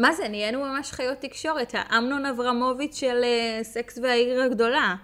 [0.00, 4.94] מה זה, נהיינו ממש חיות תקשורת, האמנון אברמוביץ' של uh, סקס והעיר הגדולה.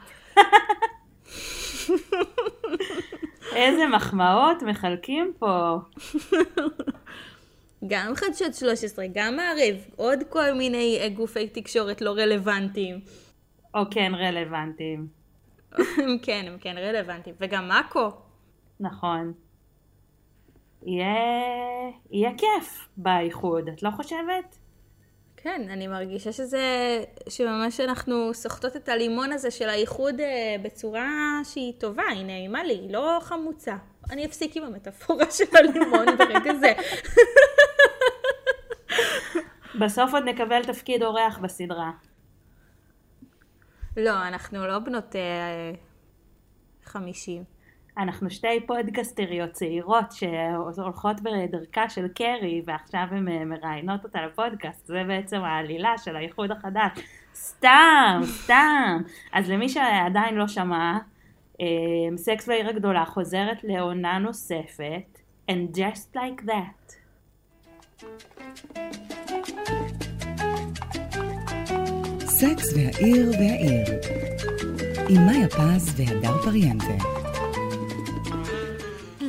[3.56, 5.76] איזה מחמאות מחלקים פה.
[7.86, 13.00] גם חדשות 13, גם מעריב, עוד כל מיני אה, גופי תקשורת לא רלוונטיים.
[13.74, 15.06] או כן רלוונטיים.
[15.72, 17.36] הם כן, הם כן רלוונטיים.
[17.40, 18.10] וגם מאקו.
[18.80, 19.32] נכון.
[20.86, 21.14] יהיה,
[22.10, 24.58] יהיה כיף באיחוד, את לא חושבת?
[25.46, 26.64] כן, אני מרגישה שזה,
[27.28, 32.72] שממש אנחנו סוחטות את הלימון הזה של האיחוד אה, בצורה שהיא טובה, היא נעימה לי,
[32.72, 33.76] היא לא חמוצה.
[34.10, 36.72] אני אפסיק עם המטאפורה של הלימון ברגע זה.
[39.80, 41.90] בסוף עוד נקבל תפקיד אורח בסדרה.
[43.96, 45.72] לא, אנחנו לא בנות אה,
[46.84, 47.44] חמישים.
[47.98, 55.02] אנחנו שתי פודקסטריות צעירות שהולכות בדרכה של קרי ועכשיו הן אה, מראיינות אותה לפודקאסט, זה
[55.08, 56.90] בעצם העלילה של האיחוד החדש.
[57.34, 59.02] סתם, סתם.
[59.32, 60.98] אז למי שעדיין לא שמע,
[61.60, 61.66] אה,
[62.16, 65.18] סקס בעיר הגדולה חוזרת לעונה נוספת,
[65.50, 66.92] and just like that.
[72.26, 73.86] סקס והעיר והעיר
[75.08, 77.25] עם מאיה פז והדר פריאנטה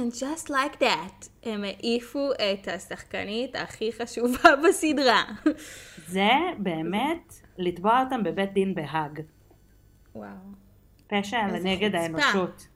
[0.08, 5.24] And just like that, הם העיפו את השחקנית הכי חשובה בסדרה.
[6.08, 9.22] זה באמת לתבוע אותם בבית דין בהאג.
[10.16, 10.28] וואו.
[11.08, 12.68] פשע נגד האנושות.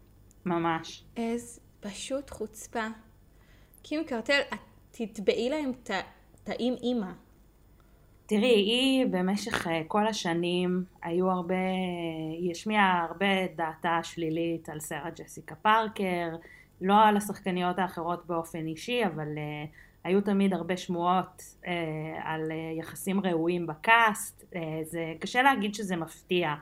[0.46, 1.04] ממש.
[1.18, 2.88] איזה פשוט חוצפה.
[3.84, 4.59] קים קרטל, את
[4.92, 5.72] תתבעי להם
[6.48, 7.12] האם אימא.
[8.26, 11.56] תראי, היא במשך אה, כל השנים היו הרבה,
[12.40, 16.30] היא השמיעה הרבה דעתה שלילית על סרט ג'סיקה פארקר,
[16.82, 19.70] לא על השחקניות האחרות באופן אישי, אבל uh,
[20.04, 21.68] היו תמיד הרבה שמועות uh,
[22.24, 26.54] על uh, יחסים ראויים בקאסט, uh, זה קשה להגיד שזה מפתיע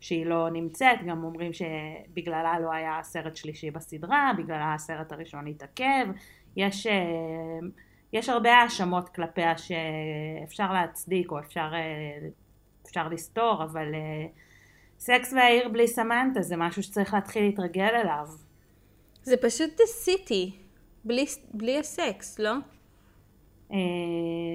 [0.00, 6.06] שהיא לא נמצאת, גם אומרים שבגללה לא היה סרט שלישי בסדרה, בגללה הסרט הראשון התעכב,
[6.56, 6.90] יש, uh,
[8.12, 14.38] יש הרבה האשמות כלפיה שאפשר להצדיק או אפשר, uh, אפשר לסתור, אבל uh,
[14.98, 18.26] סקס והעיר בלי סמנטה זה משהו שצריך להתחיל להתרגל אליו.
[19.26, 20.50] זה פשוט The City,
[21.04, 22.54] בלי, בלי הסקס, לא?
[23.72, 23.78] אה,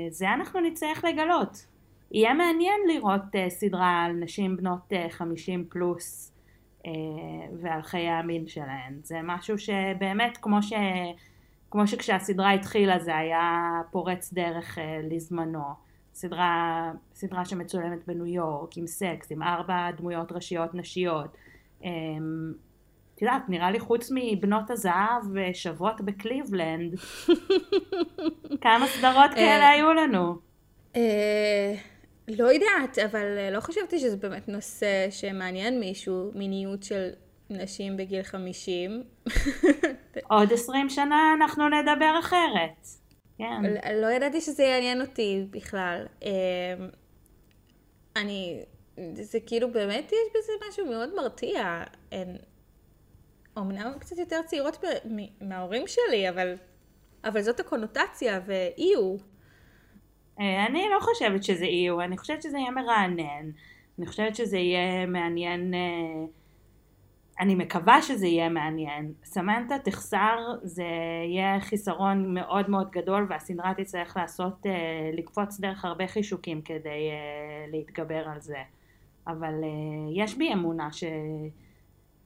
[0.10, 1.66] זה אנחנו נצטרך לגלות.
[2.12, 6.34] יהיה מעניין לראות uh, סדרה על נשים בנות uh, 50 פלוס
[6.80, 6.88] uh,
[7.62, 9.00] ועל חיי המין שלהן.
[9.04, 10.74] זה משהו שבאמת כמו, ש,
[11.72, 15.64] כמו שכשהסדרה התחילה זה היה פורץ דרך uh, לזמנו.
[16.14, 21.38] סדרה, סדרה שמצולמת בניו יורק עם סקס, עם ארבע דמויות ראשיות נשיות.
[23.22, 26.96] את יודעת, נראה לי חוץ מבנות הזהב ושבועות בקליבלנד,
[28.64, 30.36] כמה סדרות כאלה אה, היו לנו?
[30.96, 31.74] אה,
[32.28, 37.10] לא יודעת, אבל אה, לא חשבתי שזה באמת נושא שמעניין מישהו, מיניות של
[37.50, 39.04] נשים בגיל 50.
[40.30, 42.88] עוד 20 שנה אנחנו נדבר אחרת.
[43.38, 43.64] כן.
[44.02, 46.06] לא ידעתי שזה יעניין אותי בכלל.
[48.16, 48.64] אני,
[49.14, 51.84] זה כאילו באמת יש בזה משהו מאוד מרתיע.
[53.58, 54.84] אמנם קצת יותר צעירות
[55.42, 56.56] מההורים שלי, אבל,
[57.24, 59.16] אבל זאת הקונוטציה, ואיו.
[60.40, 63.52] אה, אני לא חושבת שזה איו, אני חושבת שזה יהיה מרענן.
[64.00, 66.26] אני חושבת שזה יהיה מעניין, אה,
[67.40, 69.14] אני מקווה שזה יהיה מעניין.
[69.24, 70.84] סמנטה תחסר, זה
[71.28, 74.72] יהיה חיסרון מאוד מאוד גדול, והסדרה תצטרך לעשות, אה,
[75.14, 77.12] לקפוץ דרך הרבה חישוקים כדי
[77.72, 78.58] להתגבר על זה.
[79.28, 79.54] אבל
[80.16, 81.04] יש בי אמונה ש...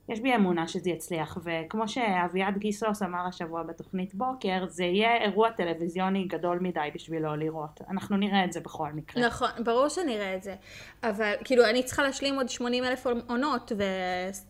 [0.10, 5.50] יש בי אמונה שזה יצליח, וכמו שאביעד גיסוס אמר השבוע בתוכנית בוקר, זה יהיה אירוע
[5.52, 7.82] טלוויזיוני גדול מדי בשביל לא לראות.
[7.90, 9.26] אנחנו נראה את זה בכל מקרה.
[9.28, 10.56] נכון, ברור שנראה את זה.
[11.04, 13.84] אבל כאילו, אני צריכה להשלים עוד 80 אלף עונות ו...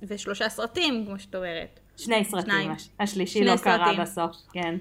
[0.03, 1.79] ושלושה סרטים, כמו שאת אומרת.
[1.97, 2.71] שני סרטים, שניים.
[2.99, 3.95] השלישי שני לא סרטים.
[3.95, 4.75] קרה בסוף, כן.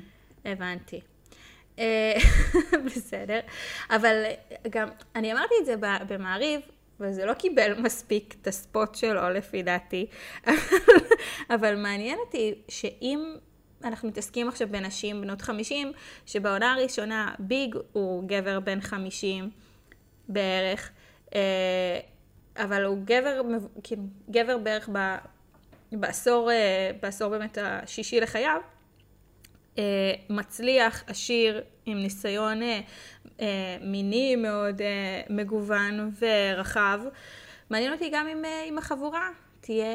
[0.45, 1.01] הבנתי.
[1.79, 2.15] אה,
[2.87, 3.41] בסדר,
[3.91, 4.23] אבל
[4.71, 5.75] גם, אני אמרתי את זה
[6.09, 6.61] במעריב,
[7.01, 10.07] וזה לא קיבל מספיק את הספוט שלו לפי דעתי,
[11.55, 13.37] אבל מעניין אותי שאם
[13.85, 15.93] אנחנו מתעסקים עכשיו בנשים בנות 50,
[16.27, 19.51] שבעונה הראשונה ביג הוא גבר בן 50
[20.29, 20.91] בערך,
[21.35, 22.01] אה,
[22.57, 23.41] אבל הוא גבר,
[23.83, 24.99] כאילו, גבר בערך ב,
[25.93, 28.61] בעשור, אה, בעשור באמת השישי לחייו,
[29.79, 37.01] אה, מצליח, עשיר, עם ניסיון אה, מיני מאוד אה, מגוון ורחב.
[37.71, 39.29] מעניין אותי גם אם, אה, אם החבורה
[39.61, 39.87] תהיה,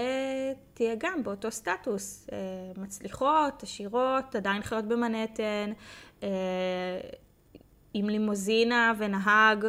[0.74, 2.28] תהיה גם באותו סטטוס.
[2.32, 2.38] אה,
[2.78, 5.72] מצליחות, עשירות, עדיין חיות במנהטן.
[6.24, 6.30] אה,
[7.94, 9.66] עם לימוזינה ונהג,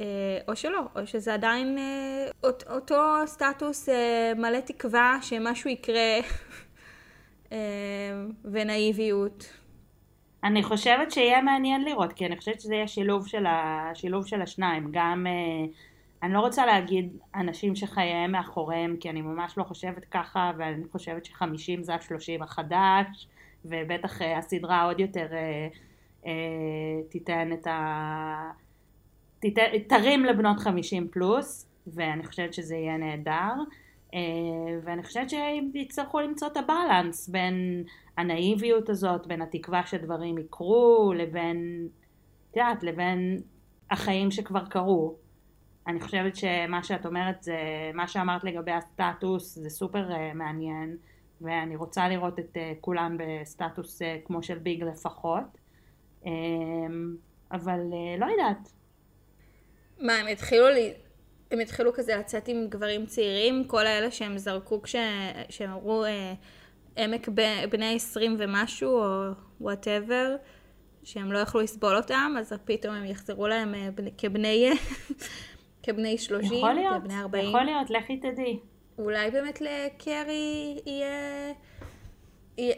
[0.00, 0.06] אה,
[0.48, 6.20] או שלא, או שזה עדיין אה, אות, אותו סטטוס אה, מלא תקווה שמשהו יקרה אה,
[8.44, 9.52] ונאיביות.
[10.44, 13.90] אני חושבת שיהיה מעניין לראות, כי אני חושבת שזה יהיה שילוב של, ה...
[13.94, 14.88] שילוב של השניים.
[14.92, 15.66] גם, אה,
[16.22, 21.24] אני לא רוצה להגיד אנשים שחייהם מאחוריהם, כי אני ממש לא חושבת ככה, ואני חושבת
[21.24, 23.28] שחמישים זה השלושים החדש,
[23.64, 25.68] ובטח אה, הסדרה עוד יותר אה,
[26.26, 28.50] אה, תיתן את ה...
[29.88, 33.52] תרים לבנות חמישים פלוס, ואני חושבת שזה יהיה נהדר.
[34.14, 34.20] אה,
[34.84, 37.84] ואני חושבת שיצטרכו למצוא את הבלנס בין
[38.18, 41.88] הנאיביות הזאת, בין התקווה שדברים יקרו, לבין,
[42.50, 43.42] את יודעת, לבין
[43.90, 45.14] החיים שכבר קרו.
[45.86, 47.56] אני חושבת שמה שאת אומרת זה,
[47.94, 50.96] מה שאמרת לגבי הסטטוס זה סופר uh, מעניין,
[51.40, 55.58] ואני רוצה לראות את uh, כולם בסטטוס כמו של ביג לפחות.
[57.52, 57.80] אבל
[58.18, 58.72] לא יודעת.
[60.00, 60.92] מה, הם התחילו לי...
[61.54, 64.96] הם התחילו כזה לצאת עם גברים צעירים, כל האלה שהם זרקו כש...
[65.48, 66.34] שהם אמרו אה,
[66.96, 67.40] עמק ב...
[67.70, 69.30] בני 20 ומשהו, או
[69.60, 70.36] whatever,
[71.04, 74.04] שהם לא יכלו לסבול אותם, אז פתאום הם יחזרו להם אה, בנ...
[74.18, 74.70] כבני...
[75.82, 77.48] כבני 30, יכול להיות, כבני 40.
[77.48, 78.58] יכול להיות, לכי תדעי.
[78.98, 81.52] אולי באמת לקרי יהיה...
[82.58, 82.74] יהיה...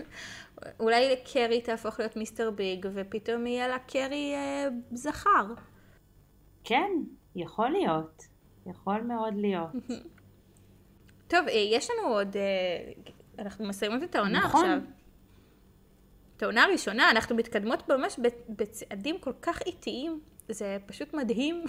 [0.80, 5.46] אולי קרי תהפוך להיות מיסטר ביג, ופתאום יהיה לה קרי אה, זכר.
[6.64, 6.90] כן,
[7.36, 8.22] יכול להיות.
[8.66, 9.70] יכול מאוד להיות.
[11.30, 12.36] טוב, אה, יש לנו עוד...
[12.36, 12.92] אה,
[13.38, 14.64] אנחנו מסיימות את העונה נכון.
[14.64, 14.78] עכשיו.
[16.36, 20.20] את העונה הראשונה, אנחנו מתקדמות ממש בצעדים כל כך איטיים.
[20.48, 21.64] זה פשוט מדהים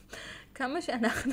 [0.54, 1.32] כמה שאנחנו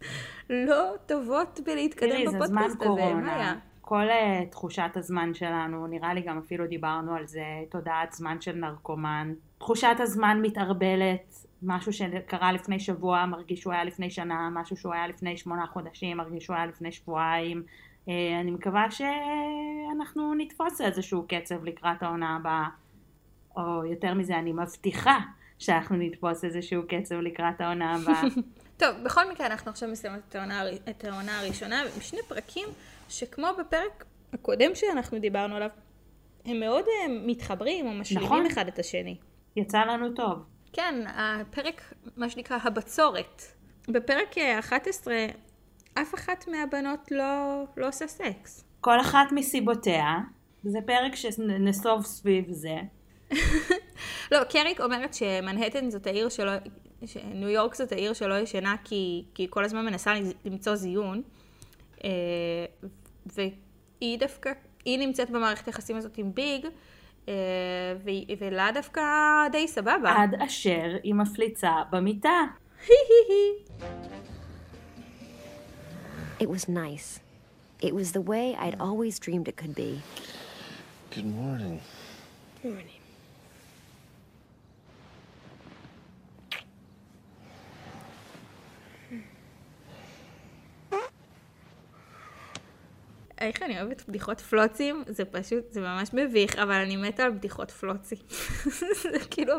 [0.68, 3.14] לא טובות בלהתקדם תראי, זה זמן בפודקאסט הזה.
[3.14, 3.54] מה היה?
[3.54, 3.58] קורונה.
[3.80, 8.52] כל uh, תחושת הזמן שלנו, נראה לי גם אפילו דיברנו על זה, תודעת זמן של
[8.52, 9.34] נרקומן.
[9.58, 15.06] תחושת הזמן מתערבלת, משהו שקרה לפני שבוע מרגיש שהוא היה לפני שנה, משהו שהוא היה
[15.06, 17.62] לפני שמונה חודשים מרגיש שהוא היה לפני שבועיים.
[18.06, 18.10] Uh,
[18.40, 22.68] אני מקווה שאנחנו נתפוס איזשהו קצב לקראת העונה הבאה,
[23.56, 25.18] או יותר מזה, אני מבטיחה
[25.58, 28.22] שאנחנו נתפוס איזשהו קצב לקראת העונה הבאה.
[28.80, 32.68] טוב, בכל מקרה אנחנו עכשיו מסיימות את העונה, את העונה הראשונה עם שני פרקים
[33.08, 35.68] שכמו בפרק הקודם שאנחנו דיברנו עליו,
[36.44, 38.46] הם מאוד אה, מתחברים או משלימים נכון.
[38.46, 39.16] אחד את השני.
[39.56, 40.44] יצא לנו טוב.
[40.72, 43.42] כן, הפרק, מה שנקרא הבצורת.
[43.88, 45.14] בפרק אה, 11,
[45.94, 48.64] אף אחת מהבנות לא, לא עושה סקס.
[48.80, 50.18] כל אחת מסיבותיה,
[50.64, 52.76] זה פרק שנסוב סביב זה.
[54.32, 56.52] לא, קריק אומרת שמנהטן זאת העיר שלא,
[57.24, 60.12] ניו יורק זאת העיר שלא ישנה כי, כי היא כל הזמן מנסה
[60.44, 61.22] למצוא זיון.
[62.04, 62.10] אה,
[63.26, 64.52] והיא דווקא,
[64.84, 66.66] היא נמצאת במערכת היחסים הזאת עם ביג,
[67.28, 67.34] אה,
[68.04, 69.00] והיא- ולה דווקא
[69.52, 70.14] די סבבה.
[70.18, 72.40] עד אשר היא מפליצה במיטה.
[76.40, 77.20] It was nice.
[77.82, 79.92] It was the way I'd always dreamed it could be.
[81.14, 81.78] Good morning.
[93.42, 97.70] איך אני אוהבת בדיחות פלוצים, זה פשוט, זה ממש מביך, אבל אני מתה על בדיחות
[97.70, 98.16] פלוצי.
[99.12, 99.54] זה כאילו,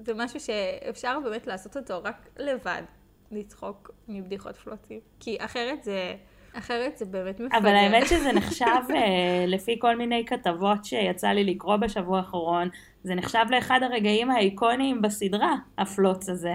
[0.00, 2.82] זה משהו שאפשר באמת לעשות אותו רק לבד,
[3.30, 5.00] לצחוק מבדיחות פלוצים.
[5.20, 6.14] כי אחרת זה,
[6.52, 7.58] אחרת זה באמת מפגר.
[7.58, 12.68] אבל האמת שזה נחשב, אה, לפי כל מיני כתבות שיצא לי לקרוא בשבוע האחרון,
[13.04, 16.54] זה נחשב לאחד הרגעים האיקוניים בסדרה, הפלוץ הזה.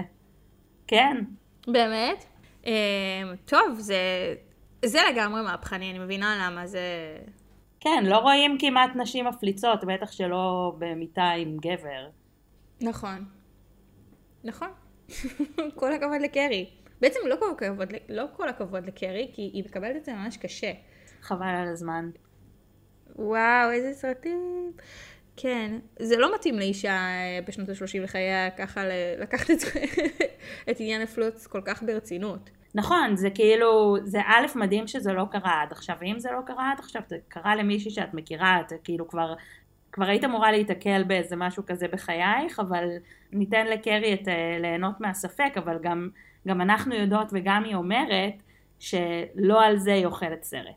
[0.86, 1.16] כן.
[1.66, 2.24] באמת?
[2.66, 2.72] אה,
[3.44, 3.96] טוב, זה,
[4.84, 6.80] זה לגמרי מהפכני, אני מבינה למה זה...
[7.80, 12.08] כן, לא רואים כמעט נשים מפליצות, בטח שלא במיטה עם גבר.
[12.80, 13.24] נכון.
[14.44, 14.68] נכון.
[15.80, 16.70] כל הכבוד לקרי.
[17.00, 20.72] בעצם לא כל הכבוד, לא כל הכבוד לקרי, כי היא מקבלת את זה ממש קשה.
[21.22, 22.10] חבל על הזמן.
[23.16, 24.72] וואו, איזה סרטים.
[25.36, 28.80] כן, זה לא מתאים לאישה אה, בשנות ה-30 לחייה ככה
[29.18, 29.58] לקחת את,
[30.70, 32.50] את עניין הפלוץ כל כך ברצינות.
[32.74, 36.72] נכון, זה כאילו, זה א', מדהים שזה לא קרה עד עכשיו, ואם זה לא קרה
[36.72, 39.34] עד עכשיו, זה קרה למישהי שאת מכירה, את כאילו כבר,
[39.92, 42.88] כבר היית אמורה להיתקל באיזה משהו כזה בחייך, אבל
[43.32, 46.08] ניתן לקרי את אה, ליהנות מהספק, אבל גם,
[46.48, 48.34] גם אנחנו יודעות וגם היא אומרת
[48.78, 50.74] שלא על זה היא אוכלת סרט.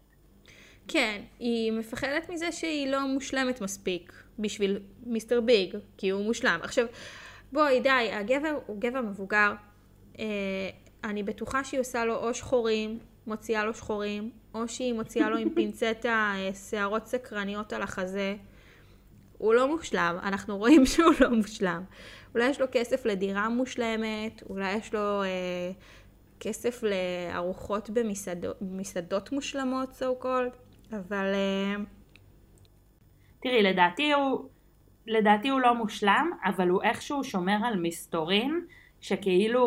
[0.88, 6.60] כן, היא מפחדת מזה שהיא לא מושלמת מספיק בשביל מיסטר ביג, כי הוא מושלם.
[6.64, 6.86] עכשיו,
[7.52, 9.54] בואי, די, הגבר הוא גבר מבוגר.
[10.20, 10.26] אה,
[11.04, 15.50] אני בטוחה שהיא עושה לו או שחורים, מוציאה לו שחורים, או שהיא מוציאה לו עם
[15.56, 18.36] פינצטה אה, שערות סקרניות על החזה.
[19.38, 21.84] הוא לא מושלם, אנחנו רואים שהוא לא מושלם.
[22.36, 25.72] אולי יש לו כסף לדירה מושלמת, אולי יש לו אה,
[26.40, 30.56] כסף לארוחות במסעדות, במסעדות מושלמות, so called,
[30.96, 31.34] אבל...
[31.34, 31.76] אה,
[33.42, 34.50] תראי, לדעתי הוא,
[35.08, 38.66] לדעתי הוא לא מושלם, אבל הוא איכשהו שומר על מסתורין,
[39.02, 39.62] שכאילו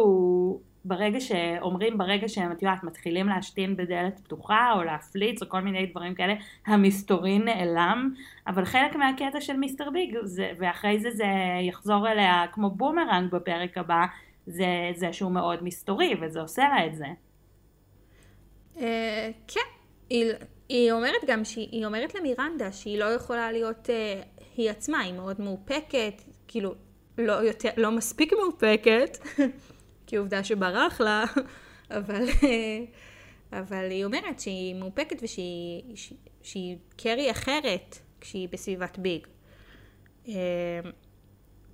[0.85, 5.87] ברגע שאומרים, ברגע שהם, את יודעת, מתחילים להשתין בדלת פתוחה, או להפליץ, או כל מיני
[5.87, 6.35] דברים כאלה,
[6.67, 8.15] המסתורין נעלם,
[8.47, 11.25] אבל חלק מהקטע של מיסטר ביג, זה, ואחרי זה זה
[11.69, 14.05] יחזור אליה כמו בומרנג בפרק הבא,
[14.47, 17.07] זה, זה שהוא מאוד מסתורי, וזה עושה לה את זה.
[18.81, 19.61] אה, כן,
[20.11, 20.33] היא,
[20.69, 24.23] היא אומרת גם, שהיא אומרת למירנדה שהיא לא יכולה להיות אה,
[24.57, 26.75] היא עצמה, היא מאוד מאופקת, כאילו,
[27.19, 29.19] לא, יותר, לא מספיק מאופקת,
[30.15, 31.25] כי עובדה שברח לה,
[31.99, 32.85] אבל, אה,
[33.53, 39.27] אבל היא אומרת שהיא מאופקת ושהיא שהיא, שהיא קרי אחרת כשהיא בסביבת ביג.
[40.29, 40.35] אה,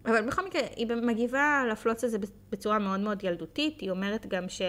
[0.04, 2.18] אבל בכל מקרה, היא מגיבה לפלוץ הזה
[2.50, 4.62] בצורה מאוד מאוד ילדותית, היא אומרת גם ש...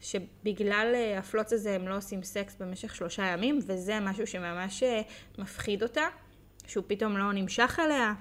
[0.00, 4.82] שבגלל אה, הפלוץ הזה הם לא עושים סקס במשך שלושה ימים, וזה משהו שממש
[5.38, 6.06] מפחיד אותה,
[6.66, 8.12] שהוא פתאום לא נמשך אליה.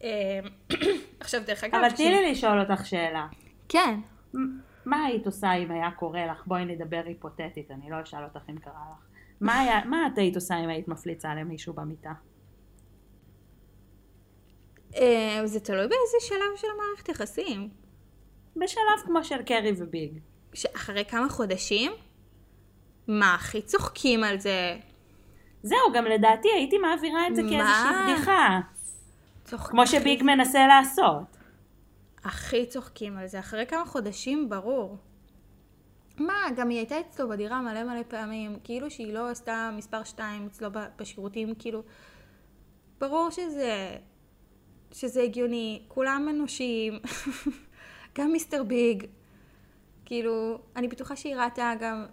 [1.20, 1.74] עכשיו, דרך אגב...
[1.74, 3.26] אבל תני לי לשאול אותך שאלה.
[3.68, 4.00] כן.
[4.84, 6.46] מה היית עושה אם היה קורה לך?
[6.46, 9.06] בואי נדבר היפותטית, אני לא אשאל אותך אם קרה לך.
[9.40, 12.12] מה, היה, מה את היית עושה אם היית מפליצה למישהו במיטה?
[14.96, 17.68] אה, זה תלוי באיזה שלב של המערכת יחסים.
[18.56, 20.18] בשלב כמו של קרי וביג.
[20.54, 21.92] שאחרי כמה חודשים?
[23.08, 24.78] מה, הכי צוחקים על זה?
[25.62, 28.60] זהו, גם לדעתי הייתי מעבירה את זה כאיזושהי בדיחה.
[29.44, 29.70] צוחק...
[29.70, 31.35] כמו שביג מנסה לעשות.
[32.26, 33.38] הכי צוחקים על זה.
[33.38, 34.96] אחרי כמה חודשים, ברור.
[36.18, 40.46] מה, גם היא הייתה אצלו בדירה מלא מלא פעמים, כאילו שהיא לא עשתה מספר שתיים
[40.46, 40.68] אצלו
[40.98, 41.82] בשירותים, כאילו...
[43.00, 43.96] ברור שזה...
[44.92, 46.98] שזה הגיוני, כולם אנושיים,
[48.18, 49.06] גם מיסטר ביג.
[50.04, 52.06] כאילו, אני בטוחה שהיא ראתה גם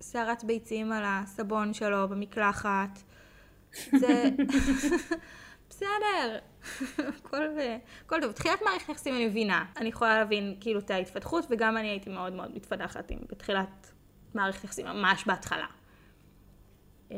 [0.00, 2.98] שערת ביצים על הסבון שלו במקלחת.
[3.98, 4.28] זה...
[5.70, 6.38] בסדר,
[7.18, 7.42] הכל,
[8.06, 8.32] הכל טוב.
[8.32, 9.64] תחילת מערכת יחסים אני מבינה.
[9.76, 13.92] אני יכולה להבין כאילו את ההתפתחות, וגם אני הייתי מאוד מאוד מתפתחת עם בתחילת
[14.34, 15.66] מערכת יחסים, ממש בהתחלה.
[17.12, 17.16] אה,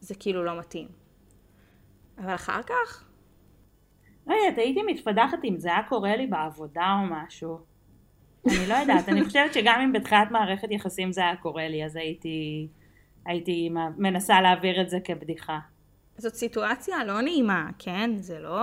[0.00, 0.88] זה כאילו לא מתאים.
[2.18, 3.04] אבל אחר כך?
[4.26, 7.58] לא יודעת, הייתי מתפתחת אם זה היה קורה לי בעבודה או משהו.
[8.46, 11.96] אני לא יודעת, אני חושבת שגם אם בתחילת מערכת יחסים זה היה קורה לי, אז
[11.96, 12.68] הייתי,
[13.26, 15.58] הייתי מנסה להעביר את זה כבדיחה.
[16.20, 18.10] זאת סיטואציה לא נעימה, כן?
[18.18, 18.60] זה לא...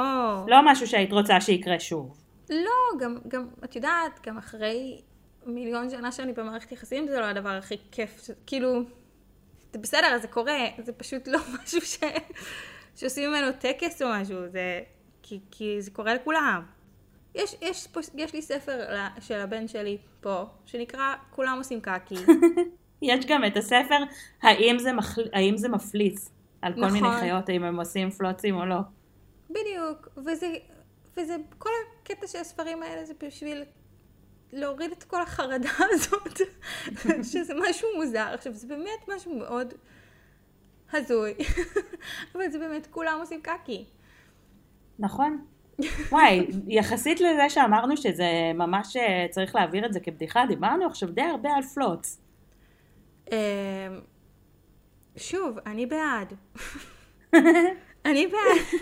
[0.47, 2.17] לא משהו שהיית רוצה שיקרה שוב.
[2.49, 5.01] לא, גם, גם, את יודעת, גם אחרי
[5.45, 8.31] מיליון שנה שאני במערכת יחסים, זה לא הדבר הכי כיף, ש...
[8.45, 8.81] כאילו,
[9.73, 11.97] זה בסדר, זה קורה, זה פשוט לא משהו ש...
[12.95, 14.81] שעושים ממנו טקס או משהו, זה...
[15.23, 16.63] כי, כי זה קורה לכולם.
[17.35, 18.79] יש, יש, פה, יש לי ספר
[19.19, 22.15] של הבן שלי פה, שנקרא כולם עושים קקי.
[23.01, 24.03] יש גם את הספר
[24.41, 25.21] האם זה, מחל...
[25.33, 26.29] האם זה מפליץ.
[26.61, 26.93] על כל נכון.
[26.93, 28.79] מיני חיות, האם הם עושים פלוצים או לא.
[29.49, 30.53] בדיוק, וזה,
[31.17, 31.69] וזה, כל
[32.01, 33.63] הקטע של הספרים האלה זה בשביל
[34.53, 36.41] להוריד את כל החרדה הזאת,
[37.23, 38.27] שזה משהו מוזר.
[38.33, 39.73] עכשיו, זה באמת משהו מאוד
[40.93, 41.33] הזוי,
[42.35, 43.85] אבל זה באמת, כולם עושים קקי.
[44.99, 45.45] נכון.
[46.09, 51.21] וואי, יחסית לזה שאמרנו שזה ממש אה, צריך להעביר את זה כבדיחה, דיברנו עכשיו די
[51.21, 52.21] הרבה על פלוץ.
[55.17, 56.33] שוב, אני בעד.
[58.05, 58.81] אני בעד.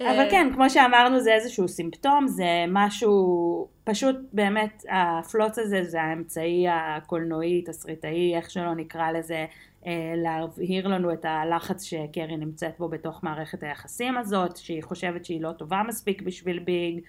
[0.00, 6.66] אבל כן, כמו שאמרנו, זה איזשהו סימפטום, זה משהו, פשוט באמת, הפלוץ הזה זה האמצעי
[6.68, 9.46] הקולנועי, תסריטאי, איך שלא נקרא לזה,
[9.86, 15.42] אה, להבהיר לנו את הלחץ שקרי נמצאת בו בתוך מערכת היחסים הזאת, שהיא חושבת שהיא
[15.42, 17.00] לא טובה מספיק בשביל ביג.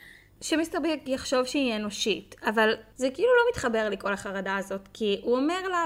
[0.42, 5.20] שמיסטר ביג יחשוב שהיא אנושית, אבל זה כאילו לא מתחבר לי כל החרדה הזאת, כי
[5.24, 5.86] הוא אומר לה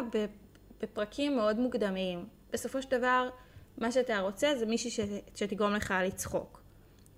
[0.82, 2.26] בפרקים מאוד מוקדמים.
[2.54, 3.30] בסופו של דבר,
[3.78, 5.00] מה שאתה רוצה זה מישהי ש...
[5.36, 6.62] שתגרום לך לצחוק.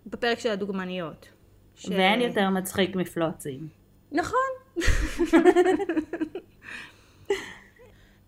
[0.06, 1.28] בפרק של הדוגמניות.
[1.76, 1.86] ש...
[1.90, 3.68] ואין יותר מצחיק מפלוצים.
[4.12, 4.38] נכון.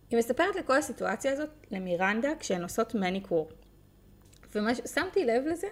[0.09, 3.49] היא מספרת לכל הסיטואציה הזאת למירנדה כשהן עושות מניקור.
[4.51, 5.67] ושמתי לב לזה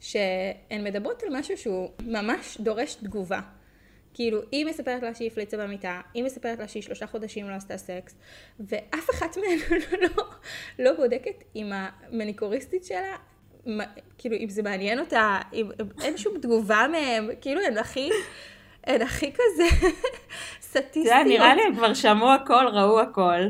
[0.00, 3.40] שהן מדברות על משהו שהוא ממש דורש תגובה.
[4.14, 7.76] כאילו, היא מספרת לה שהיא הפליצה במיטה, היא מספרת לה שהיא שלושה חודשים לא עשתה
[7.76, 8.14] סקס,
[8.60, 9.58] ואף אחת מהן
[10.00, 10.24] לא,
[10.78, 13.16] לא בודקת עם המניקוריסטית שלה,
[13.66, 13.84] מה,
[14.18, 15.70] כאילו, אם זה מעניין אותה, אם,
[16.02, 18.10] אין שום תגובה מהם, כאילו, הן הכי,
[18.84, 19.88] הן הכי כזה
[20.70, 21.06] סטטיסטיות.
[21.06, 23.40] זה נראה לי הם כבר שמעו הכל, ראו הכל.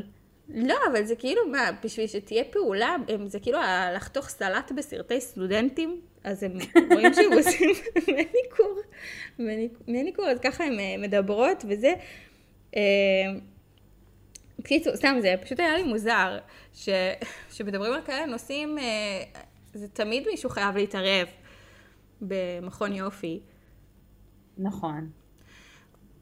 [0.48, 3.58] לא, אבל זה כאילו, מה, בשביל שתהיה פעולה, זה כאילו
[3.94, 6.52] לחתוך סלט בסרטי סטודנטים, אז הם
[6.92, 7.70] רואים שהם עושים
[8.08, 8.80] מניקור,
[9.38, 11.94] מניק- מניקור, אז ככה הן אה, מדברות וזה.
[12.76, 12.82] אה,
[14.58, 16.38] בקיצור, סתם זה פשוט היה לי מוזר,
[16.74, 16.88] ש...
[17.50, 19.22] שמדברים על כאלה נושאים, אה,
[19.74, 21.28] זה תמיד מישהו חייב להתערב
[22.20, 23.40] במכון יופי.
[24.58, 25.10] נכון.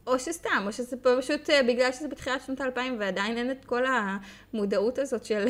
[0.07, 3.83] או שסתם, או שזה פשוט בגלל שזה בתחילת שנות האלפיים ועדיין אין את כל
[4.55, 5.45] המודעות הזאת של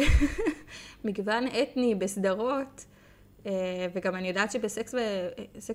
[1.04, 2.84] מגוון אתני בסדרות.
[3.46, 3.52] אה,
[3.94, 4.94] וגם אני יודעת שבסקס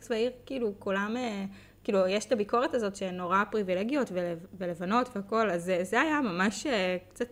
[0.10, 1.46] בעיר, כאילו, כולם, אה,
[1.84, 6.22] כאילו, יש את הביקורת הזאת שהן נורא פריבילגיות ולב- ולבנות והכל, אז זה, זה היה
[6.22, 7.28] ממש אה, קצת,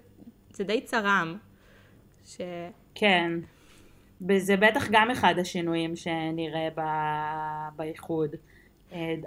[0.54, 1.38] זה די צרם.
[2.26, 2.42] ש...
[2.96, 3.32] כן.
[4.30, 8.30] וזה בטח גם אחד השינויים שנראה ב- באיחוד.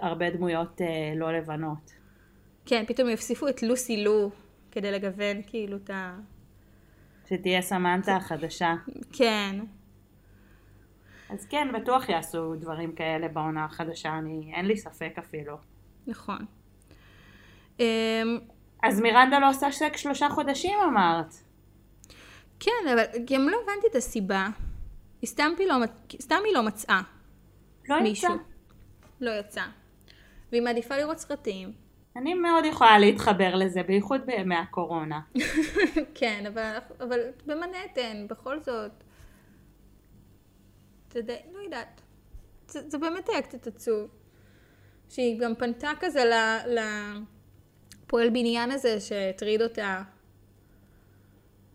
[0.01, 0.81] הרבה דמויות
[1.17, 1.93] לא לבנות.
[2.67, 4.31] כן, פתאום יוסיפו את לוסי לו
[4.71, 6.19] כדי לגוון כאילו את ה...
[7.29, 8.75] שתהיה סמנטה החדשה.
[9.13, 9.57] כן.
[11.31, 15.57] אז כן, בטוח יעשו דברים כאלה בעונה החדשה, אני, אין לי ספק אפילו.
[16.07, 16.39] נכון.
[17.81, 18.39] אמ,
[18.83, 21.35] אז מירנדה לא עושה סק שלושה חודשים אמרת.
[22.61, 24.49] כן, אבל גם לא הבנתי את הסיבה.
[25.23, 25.75] היא סתם, לא,
[26.21, 27.01] סתם היא לא מצאה
[27.89, 28.03] לא יצא.
[28.03, 28.35] מישהו.
[29.21, 29.63] לא יצא.
[30.53, 31.73] והיא מעדיפה לראות סרטים.
[32.17, 35.21] אני מאוד יכולה להתחבר לזה, בייחוד בימי הקורונה.
[36.19, 38.91] כן, אבל, אבל במנהטן, בכל זאת.
[41.13, 42.01] זה די, לא יודעת.
[42.69, 44.11] זה, זה באמת היה קצת עצוב.
[45.11, 46.79] שהיא גם פנתה כזה ל-
[48.07, 50.03] לפועל בניין הזה שהטריד אותה.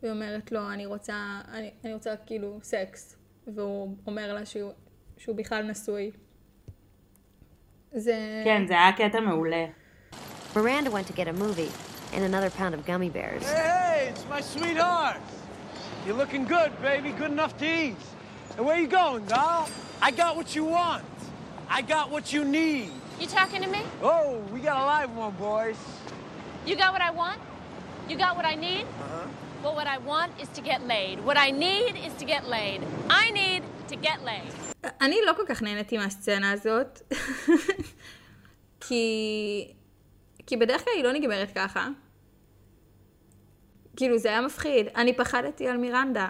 [0.01, 3.15] והיא אומרת לו, אני רוצה, אני, אני רוצה כאילו סקס.
[3.47, 4.71] והוא אומר לה שהוא,
[5.17, 6.11] שהוא בכלל נשוי.
[7.93, 8.41] זה...
[8.45, 9.65] כן, זה היה קטע מעולה.
[10.55, 11.71] Miranda went to get a movie
[12.13, 13.43] and another pound of gummy bears.
[13.43, 15.21] Hey, hey, it's my sweetheart.
[16.05, 17.11] You're looking good, baby.
[17.21, 18.01] Good enough to eat.
[18.57, 19.67] And where you going, doll?
[20.01, 21.03] I got what you want.
[21.77, 22.91] I got what you need.
[23.21, 23.81] You talking to me?
[24.01, 25.79] Oh, we got a live one, boys.
[26.67, 27.39] You got what I want?
[28.09, 28.83] You got what I need?
[28.83, 29.27] Uh-huh.
[29.63, 31.15] Well, what I want is to get laid.
[31.27, 32.79] What I need is to get laid.
[33.09, 34.51] I need to get laid.
[35.01, 37.01] אני לא כל כך נהניתי מהסצנה הזאת,
[38.79, 39.73] כי...
[40.47, 41.87] כי בדרך כלל היא לא נגמרת ככה.
[43.95, 44.87] כאילו, זה היה מפחיד.
[44.95, 46.29] אני פחדתי על מירנדה.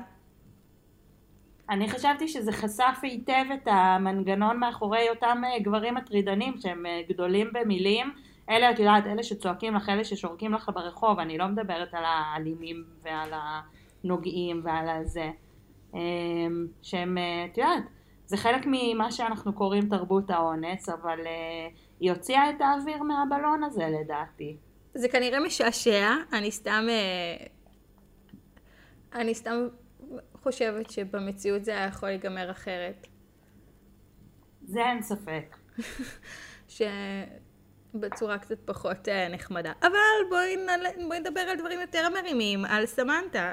[1.69, 7.49] אני חשבתי שזה חשף היטב את המנגנון מאחורי אותם אה, גברים מטרידנים שהם אה, גדולים
[7.53, 8.11] במילים.
[8.49, 12.83] אלה, את יודעת, אלה שצועקים לך, אלה ששורקים לך ברחוב, אני לא מדברת על האלימים
[13.01, 15.31] ועל הנוגעים ועל הזה.
[15.95, 15.99] אה,
[16.81, 17.83] שהם, אה, את יודעת,
[18.25, 21.19] זה חלק ממה שאנחנו קוראים תרבות האונס, אבל
[21.99, 24.57] היא הוציאה את האוויר מהבלון הזה לדעתי.
[24.93, 26.87] זה כנראה משעשע, אני סתם...
[29.15, 29.67] אני סתם
[30.43, 33.07] חושבת שבמציאות זה היה יכול להיגמר אחרת.
[34.63, 35.57] זה אין ספק.
[37.95, 39.71] שבצורה קצת פחות אה, נחמדה.
[39.81, 39.89] אבל
[40.29, 43.51] בואי, נעלה- בואי נדבר על דברים יותר מרימים, על סמנטה,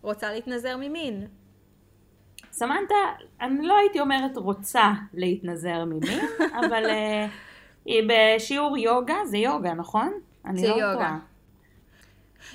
[0.00, 1.26] שרוצה להתנזר ממין.
[2.52, 2.94] סמנטה,
[3.40, 4.82] אני לא הייתי אומרת רוצה
[5.14, 6.20] להתנזר ממין,
[6.66, 7.30] אבל uh,
[7.84, 10.12] היא בשיעור יוגה, זה יוגה, נכון?
[10.54, 10.94] זה לא יוגה.
[10.94, 11.18] טועה.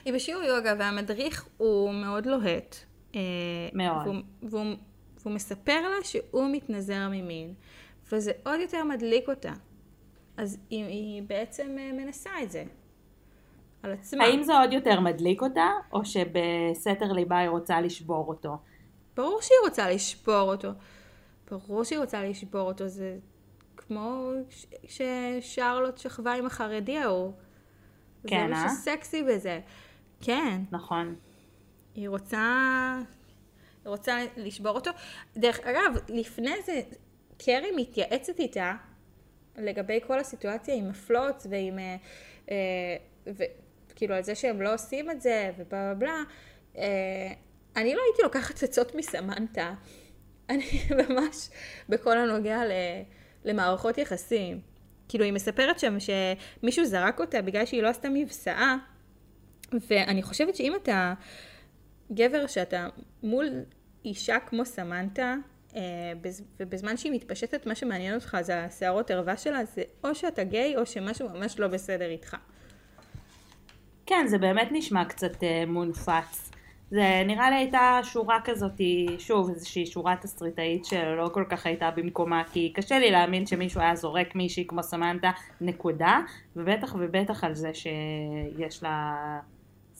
[0.06, 2.76] היא בשיעור יוגה והמדריך הוא מאוד לוהט.
[3.15, 3.19] אה,
[3.74, 4.08] מאוד.
[4.08, 4.65] והוא, והוא,
[5.22, 7.54] והוא מספר לה שהוא מתנזר ממין,
[8.12, 9.54] וזה עוד יותר מדליק אותה.
[10.38, 12.63] אז היא, היא בעצם אה, מנסה את זה.
[13.84, 14.24] על עצמה.
[14.24, 18.58] האם זה עוד יותר מדליק אותה, או שבסתר ליבה היא רוצה לשבור אותו?
[19.15, 20.69] ברור שהיא רוצה לשבור אותו.
[21.52, 22.88] ברור שהיא רוצה לשבור אותו.
[22.88, 23.17] זה
[23.78, 27.32] כמו ש- ששרלוט שכבה עם החרדי ההוא.
[28.27, 28.63] כן, זה אה?
[28.63, 29.59] מה שסקסי בזה.
[30.21, 30.62] כן.
[30.71, 31.15] נכון.
[31.95, 32.95] היא רוצה...
[33.86, 34.91] היא רוצה לשבור אותו.
[35.38, 36.81] דרך אגב, לפני זה,
[37.38, 38.75] קרי מתייעצת איתה
[39.57, 41.79] לגבי כל הסיטואציה עם הפלוץ ועם...
[41.79, 41.95] אה,
[42.51, 46.23] אה, וכאילו על זה שהם לא עושים את זה ובלה בלה בלה.
[46.77, 47.33] אה,
[47.75, 49.73] אני לא הייתי לוקחת עצות מסמנטה.
[50.49, 51.49] אני ממש
[51.89, 52.71] בכל הנוגע ל,
[53.45, 54.72] למערכות יחסים.
[55.07, 58.77] כאילו, היא מספרת שם שמישהו זרק אותה בגלל שהיא לא עשתה מבצעה,
[59.89, 61.13] ואני חושבת שאם אתה
[62.11, 62.87] גבר שאתה
[63.23, 63.49] מול
[64.05, 65.35] אישה כמו סמנטה,
[65.75, 65.81] אה,
[66.21, 70.77] בז- ובזמן שהיא מתפשטת, מה שמעניין אותך זה השערות ערווה שלה, זה או שאתה גיי
[70.77, 72.35] או שמשהו ממש לא בסדר איתך.
[74.05, 76.51] כן, זה באמת נשמע קצת אה, מונפץ.
[76.93, 78.82] זה נראה לי הייתה שורה כזאת,
[79.17, 83.95] שוב, איזושהי שורה תסריטאית שלא כל כך הייתה במקומה, כי קשה לי להאמין שמישהו היה
[83.95, 86.19] זורק מישהי כמו סמנטה, נקודה,
[86.56, 89.15] ובטח ובטח על זה שיש לה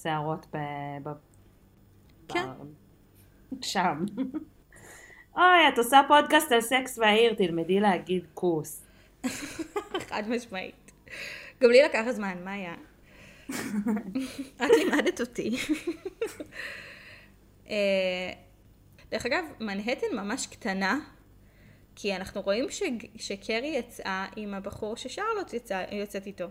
[0.02, 0.58] שערות ב...
[1.04, 1.10] ב...
[2.28, 2.46] כן.
[3.52, 3.64] ב...
[3.64, 4.06] שם.
[5.38, 8.86] אוי, את עושה פודקאסט על סקס והעיר, תלמדי להגיד כוס.
[10.10, 10.92] חד משמעית.
[11.62, 12.74] גם לי לקח זמן, מה היה?
[14.56, 15.56] את לימדת אותי.
[17.70, 18.32] אה,
[19.12, 21.00] דרך אגב, מנהטן ממש קטנה,
[21.96, 22.84] כי אנחנו רואים ש...
[23.16, 25.84] שקרי יצאה עם הבחור ששרלוט יצא...
[25.92, 26.46] יוצאת איתו.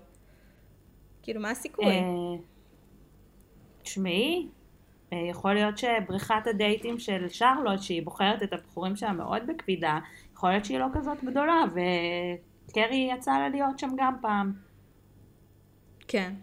[1.22, 1.87] כאילו, מה הסיכוי?
[1.87, 2.02] אה,
[3.83, 4.48] תשמעי,
[5.12, 9.98] אה, יכול להיות שבריכת הדייטים של שרלוט, שהיא בוחרת את הבחורים שלה מאוד בקפידה,
[10.35, 11.64] יכול להיות שהיא לא כזאת גדולה,
[12.68, 14.52] וקרי יצאה לה להיות שם גם פעם.
[16.09, 16.35] כן.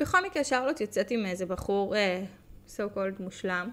[0.00, 2.24] בכל מקרה, שרלוט יוצאת עם איזה בחור אה,
[2.66, 3.70] so called מושלם.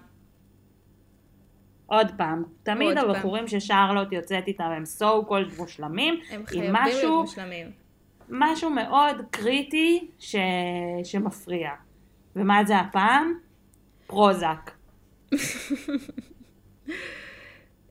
[1.86, 6.96] עוד פעם, תמיד עוד הבחורים ששרלוט יוצאת איתם הם so called מושלמים, הם חייבים להיות
[6.96, 7.70] משהו, מושלמים.
[8.28, 10.36] משהו מאוד קריטי ש...
[11.04, 11.70] שמפריע.
[12.36, 13.38] ומה זה הפעם?
[14.06, 14.70] פרוזק.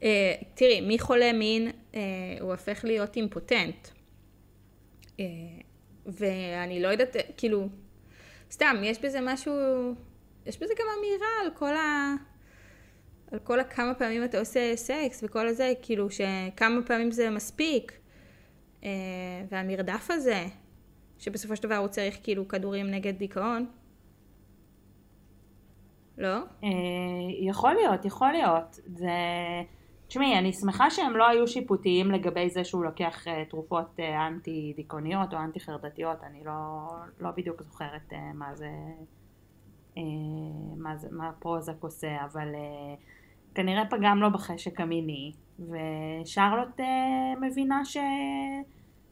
[0.03, 2.01] אה, תראי, מחולה מין אה,
[2.39, 3.87] הוא הופך להיות אימפוטנט.
[5.19, 5.25] אה,
[6.05, 7.67] ואני לא יודעת, אה, כאילו,
[8.51, 9.53] סתם, יש בזה משהו,
[10.45, 12.15] יש בזה גם אמירה על כל ה...
[13.31, 17.91] על כל הכמה פעמים אתה עושה סקס וכל הזה, כאילו שכמה פעמים זה מספיק.
[18.83, 18.89] אה,
[19.49, 20.45] והמרדף הזה,
[21.19, 23.65] שבסופו של דבר הוא צריך כאילו כדורים נגד דיכאון.
[26.17, 26.37] לא?
[26.63, 26.69] אה,
[27.39, 28.79] יכול להיות, יכול להיות.
[28.85, 29.07] זה...
[30.11, 34.73] תשמעי, אני שמחה שהם לא היו שיפוטיים לגבי זה שהוא לוקח uh, תרופות uh, אנטי
[34.75, 36.87] דיכאוניות או אנטי חרדתיות, אני לא,
[37.19, 38.69] לא בדיוק זוכרת uh, מה זה,
[39.95, 39.99] uh,
[40.77, 42.99] מה זה, מה פרוזק עושה, אבל uh,
[43.55, 46.83] כנראה פגם לו בחשק המיני, ושרלוט uh,
[47.41, 47.97] מבינה ש,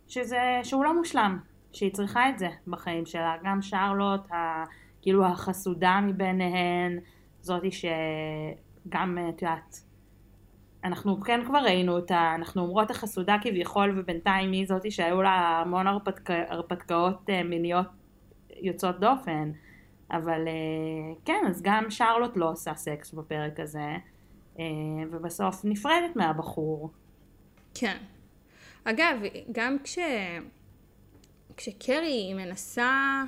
[0.07, 1.39] שזה, שהוא לא מושלם,
[1.71, 4.63] שהיא צריכה את זה בחיים שלה, גם שרלוט, ה,
[5.01, 6.99] כאילו החסודה מביניהן,
[7.41, 9.88] זאתי שגם, את יודעת,
[10.83, 15.87] אנחנו כן כבר ראינו אותה, אנחנו אומרות החסודה כביכול ובינתיים היא זאתי שהיו לה המון
[15.87, 17.87] הרפתק, הרפתקאות אה, מיניות
[18.61, 19.51] יוצאות דופן
[20.11, 23.95] אבל אה, כן אז גם שרלוט לא עושה סקס בפרק הזה
[24.59, 24.65] אה,
[25.11, 26.89] ובסוף נפרדת מהבחור.
[27.73, 27.97] כן.
[28.83, 29.15] אגב,
[29.51, 29.99] גם כש...
[31.57, 33.21] כשקרי היא מנסה,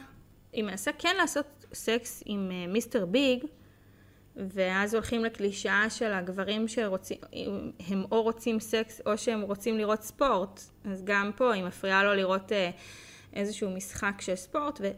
[0.54, 3.44] היא מנסה כן לעשות סקס עם מיסטר ביג,
[4.36, 7.18] ואז הולכים לקלישאה של הגברים שרוצים,
[7.88, 12.14] הם או רוצים סקס או שהם רוצים לראות ספורט, אז גם פה היא מפריעה לו
[12.14, 12.70] לראות אה,
[13.34, 14.92] איזשהו משחק של ספורט, ו,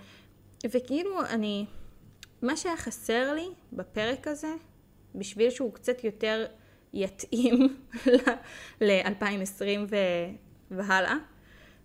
[0.72, 1.66] וכאילו אני,
[2.42, 4.54] מה שהיה חסר לי בפרק הזה,
[5.16, 6.46] בשביל שהוא קצת יותר
[6.94, 7.78] יתאים
[8.82, 9.94] ל-2020
[10.72, 11.16] והלאה,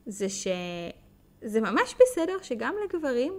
[0.07, 3.33] זה שזה ממש בסדר שגם לגברים,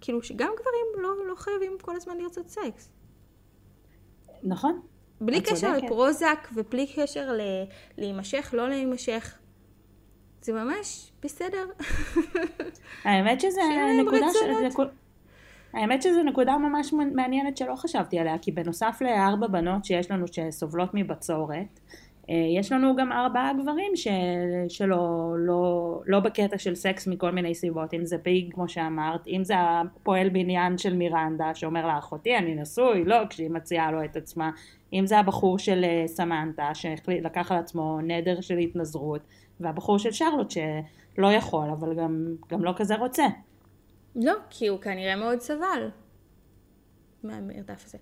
[0.00, 2.95] כאילו שגם גברים לא, לא חייבים כל הזמן לרצות סקס.
[4.46, 4.80] נכון.
[5.20, 5.82] בלי קשר צודקת.
[5.82, 7.40] לפרוזק ובלי קשר ל...
[7.98, 9.38] להימשך, לא להימשך.
[10.42, 11.66] זה ממש בסדר.
[13.04, 13.60] האמת שזה
[14.00, 14.76] נקודה, ש...
[15.72, 20.90] האמת שזו נקודה ממש מעניינת שלא חשבתי עליה, כי בנוסף לארבע בנות שיש לנו שסובלות
[20.94, 21.80] מבצורת,
[22.28, 24.08] יש לנו גם ארבעה גברים ש...
[24.68, 29.44] שלא לא, לא בקטע של סקס מכל מיני סיבות, אם זה ביג כמו שאמרת, אם
[29.44, 34.16] זה הפועל בניין של מירנדה שאומר לה אחותי אני נשוי, לא, כשהיא מציעה לו את
[34.16, 34.50] עצמה,
[34.92, 39.20] אם זה הבחור של אה, סמנטה שלקח על עצמו נדר של התנזרות,
[39.60, 43.24] והבחור של שרלוט שלא יכול אבל גם, גם לא כזה רוצה.
[44.16, 45.90] לא, כי הוא כנראה מאוד סבל
[47.22, 47.98] מהמרדף הזה.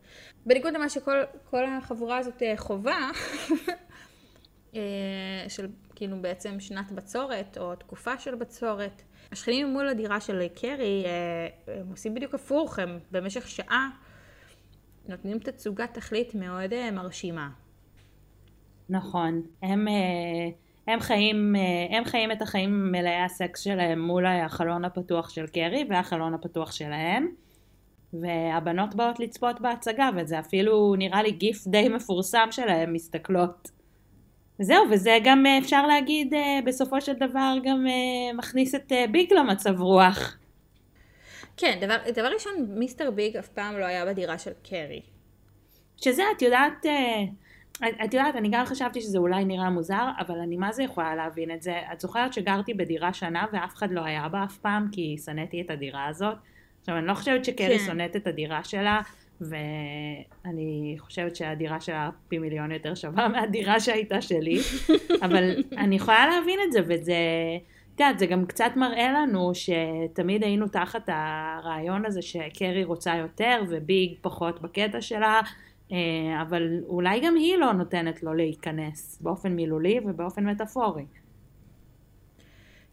[0.47, 3.75] בניגוד למה שכל כל החבורה הזאת אה, חווה, אה,
[5.49, 11.75] של כאילו בעצם שנת בצורת או תקופה של בצורת, השכנים מול הדירה של קרי, אה,
[11.81, 13.89] הם עושים בדיוק הפוך, הם במשך שעה
[15.09, 17.49] נותנים תצוגת תכלית מאוד אה, מרשימה.
[18.89, 19.95] נכון, הם, אה,
[20.87, 25.85] הם, חיים, אה, הם חיים את החיים מלאי הסקס שלהם מול החלון הפתוח של קרי
[25.91, 27.29] והחלון הפתוח שלהם
[28.13, 33.71] והבנות באות לצפות בהצגה וזה אפילו נראה לי גיף די מפורסם שלהם מסתכלות.
[34.59, 39.33] זהו, וזה גם אה, אפשר להגיד אה, בסופו של דבר גם אה, מכניס את ביג
[39.33, 40.37] למצב רוח.
[41.57, 45.01] כן, דבר, דבר ראשון, מיסטר ביג אף פעם לא היה בדירה של קרי.
[45.97, 46.87] שזה את יודעת,
[48.05, 51.51] את יודעת, אני גם חשבתי שזה אולי נראה מוזר, אבל אני מה זה יכולה להבין
[51.51, 51.81] את זה.
[51.93, 55.71] את זוכרת שגרתי בדירה שנה ואף אחד לא היה בה אף פעם כי שנאתי את
[55.71, 56.35] הדירה הזאת?
[56.81, 57.85] עכשיו אני לא חושבת שקרי כן.
[57.87, 59.01] שונאת את הדירה שלה,
[59.41, 64.59] ואני חושבת שהדירה שלה פי מיליון יותר שווה מהדירה שהייתה שלי,
[65.25, 67.15] אבל אני יכולה להבין את זה, וזה,
[67.95, 73.63] את יודעת, זה גם קצת מראה לנו שתמיד היינו תחת הרעיון הזה שקרי רוצה יותר
[73.69, 75.41] וביג פחות בקטע שלה,
[75.93, 81.05] אה, אבל אולי גם היא לא נותנת לו להיכנס באופן מילולי ובאופן מטאפורי.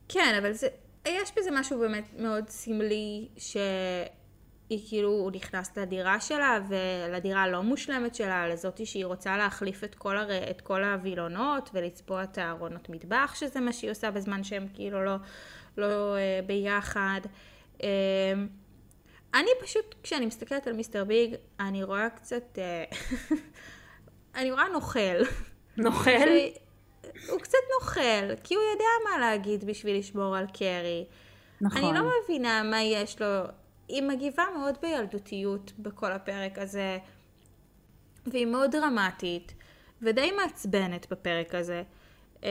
[0.10, 0.68] כן, אבל זה,
[1.08, 3.28] יש בזה משהו באמת מאוד סמלי,
[4.72, 9.96] שהיא כאילו, הוא נכנס לדירה שלה, ולדירה הלא מושלמת שלה, לזאתי שהיא רוצה להחליף את
[9.96, 10.50] כל, הר...
[10.50, 15.16] את כל הווילונות, ולצבוע את הארונות מטבח, שזה מה שהיא עושה בזמן שהם כאילו לא,
[15.78, 17.22] לא אה, ביחד.
[17.84, 17.90] אה,
[19.34, 22.84] אני פשוט, כשאני מסתכלת על מיסטר ביג, אני רואה קצת, אה,
[24.40, 25.24] אני רואה נוכל.
[25.78, 26.28] נוכל?
[27.30, 31.06] הוא קצת נוכל, כי הוא יודע מה להגיד בשביל לשמור על קרי.
[31.62, 31.84] נכון.
[31.84, 33.28] אני לא מבינה מה יש לו.
[33.92, 36.98] היא מגיבה מאוד בילדותיות בכל הפרק הזה,
[38.26, 39.54] והיא מאוד דרמטית,
[40.02, 41.84] ודי מעצבנת בפרק הזה.
[42.44, 42.50] אמ,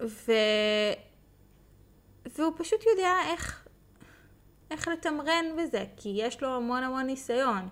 [0.00, 0.32] ו...
[2.38, 3.68] והוא פשוט יודע איך,
[4.70, 7.68] איך לתמרן בזה, כי יש לו המון המון ניסיון.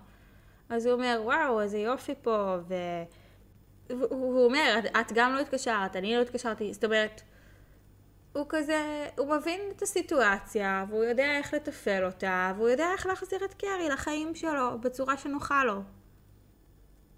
[0.69, 2.75] אז הוא אומר, וואו, איזה יופי פה, ו...
[3.89, 7.21] הוא אומר, את גם לא התקשרת, אני לא התקשרתי, זאת אומרת,
[8.33, 13.39] הוא כזה, הוא מבין את הסיטואציה, והוא יודע איך לתפעל אותה, והוא יודע איך להחזיר
[13.45, 15.81] את קרי לחיים שלו, בצורה שנוחה לו.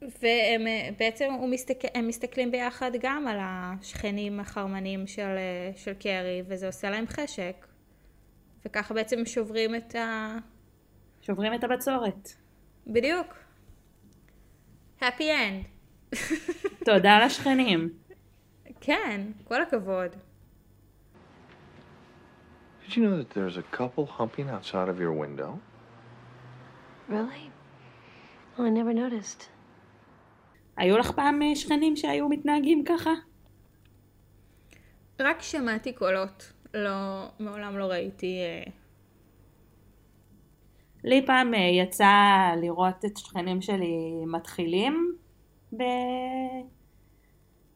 [0.02, 5.94] והם אה, בעצם, הוא מסתכל, הם מסתכלים ביחד גם על השכנים החרמנים של, אה, של
[5.94, 7.68] קרי, וזה עושה להם חשק.
[8.66, 10.38] וככה בעצם שוברים את ה...
[11.22, 12.30] שוברים את הבצורת.
[12.88, 13.28] בדיוק.
[15.00, 15.68] happy end.
[16.86, 17.90] תודה לשכנים.
[18.86, 20.16] כן, כל הכבוד.
[22.92, 25.62] Did you know that there's a couple humping outside of your window?
[27.08, 27.50] Really?
[28.58, 29.50] Oh, I never noticed.
[30.78, 33.10] היו לך פעם אה, שכנים שהיו מתנהגים ככה?
[35.20, 38.40] רק שמעתי קולות, לא, מעולם לא ראיתי...
[38.40, 38.64] אה,
[41.04, 42.14] לי פעם אה, יצא
[42.62, 45.16] לראות את שכנים שלי מתחילים
[45.78, 45.84] ב...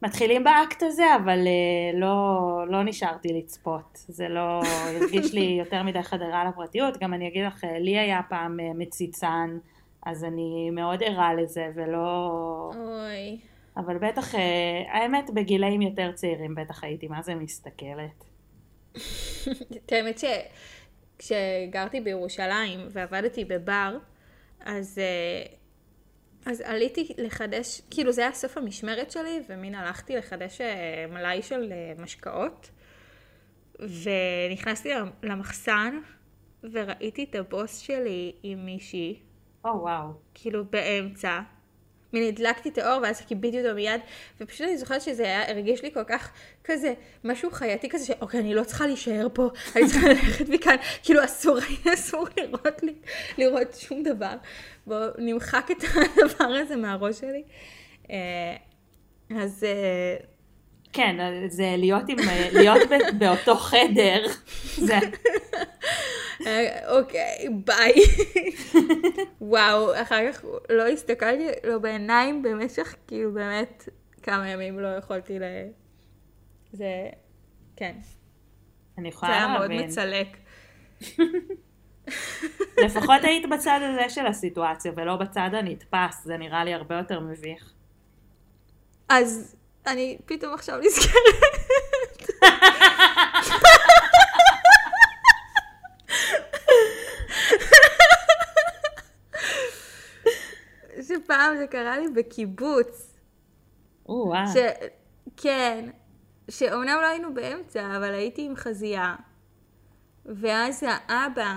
[0.02, 4.04] מתחילים באקט הזה, אבל אה, לא, לא נשארתי לצפות.
[4.08, 6.96] זה לא הרגיש לי יותר מדי חדרה לפרטיות.
[7.00, 9.58] גם אני אגיד לך, אה, לי היה פעם אה, מציצן,
[10.06, 12.70] אז אני מאוד ערה לזה, ולא...
[12.76, 13.38] אוי.
[13.76, 18.24] אבל בטח, אה, האמת, בגילאים יותר צעירים בטח הייתי מה זה מסתכלת.
[19.76, 20.20] את האמת
[21.18, 23.98] שכשגרתי בירושלים ועבדתי בבר,
[24.60, 25.55] אז, אה,
[26.46, 31.72] אז עליתי לחדש, כאילו זה היה סוף המשמרת שלי, ומין הלכתי לחדש אה, מלאי של
[31.72, 32.70] אה, משקאות,
[33.78, 34.88] ונכנסתי
[35.22, 36.00] למחסן,
[36.72, 39.20] וראיתי את הבוס שלי עם מישהי,
[39.64, 40.12] או וואו.
[40.34, 41.40] כאילו באמצע.
[42.12, 44.00] מין הדלקתי את האור ואז כיביתי אותו מיד,
[44.40, 46.32] ופשוט אני זוכרת שזה היה, הרגיש לי כל כך
[46.64, 51.24] כזה, משהו חייתי כזה, שאוקיי, אני לא צריכה להישאר פה, אני צריכה ללכת מכאן, כאילו
[51.24, 51.58] אסור,
[51.94, 52.94] אסור לראות לי,
[53.38, 54.34] לראות שום דבר.
[54.86, 57.42] בואו נמחק את הדבר הזה מהראש שלי.
[58.10, 58.56] אה,
[59.30, 60.16] אז אה,
[60.96, 61.16] כן,
[61.48, 62.16] זה להיות, עם,
[62.52, 64.26] להיות באותו חדר,
[64.76, 64.98] זה,
[66.46, 67.92] אה, אוקיי, ביי.
[69.40, 73.88] וואו, אחר כך לא הסתכלתי לו בעיניים במשך, כאילו באמת,
[74.22, 75.42] כמה ימים לא יכולתי ל...
[76.72, 77.08] זה...
[77.76, 77.96] כן.
[78.98, 79.86] אני זה יכולה היה מאוד להבין.
[79.86, 80.26] מצלק.
[82.84, 87.72] לפחות היית בצד הזה של הסיטואציה ולא בצד הנתפס, זה נראה לי הרבה יותר מביך.
[89.08, 89.56] אז
[89.86, 91.16] אני פתאום עכשיו נזכרת.
[101.02, 103.14] שפעם זה קרה לי בקיבוץ.
[104.08, 104.46] או וואו.
[104.46, 104.56] ש...
[105.36, 105.90] כן,
[106.50, 109.14] שאומנם לא היינו באמצע, אבל הייתי עם חזייה.
[110.24, 111.56] ואז האבא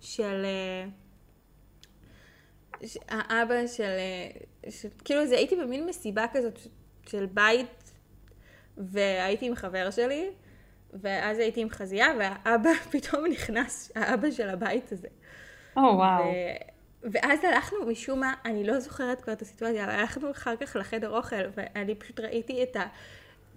[0.00, 0.44] של...
[0.44, 0.88] אה,
[3.08, 3.82] האבא של...
[3.82, 4.30] אה,
[4.70, 4.86] ש...
[5.04, 6.58] כאילו זה הייתי במין מסיבה כזאת
[7.08, 7.92] של בית,
[8.78, 10.30] והייתי עם חבר שלי,
[10.92, 15.08] ואז הייתי עם חזייה, והאבא פתאום נכנס, האבא של הבית הזה.
[15.76, 16.24] או וואו.
[16.24, 16.26] ו...
[17.12, 21.10] ואז הלכנו משום מה, אני לא זוכרת כבר את הסיטואציה, אבל הלכנו אחר כך לחדר
[21.10, 22.86] אוכל, ואני פשוט ראיתי את ה...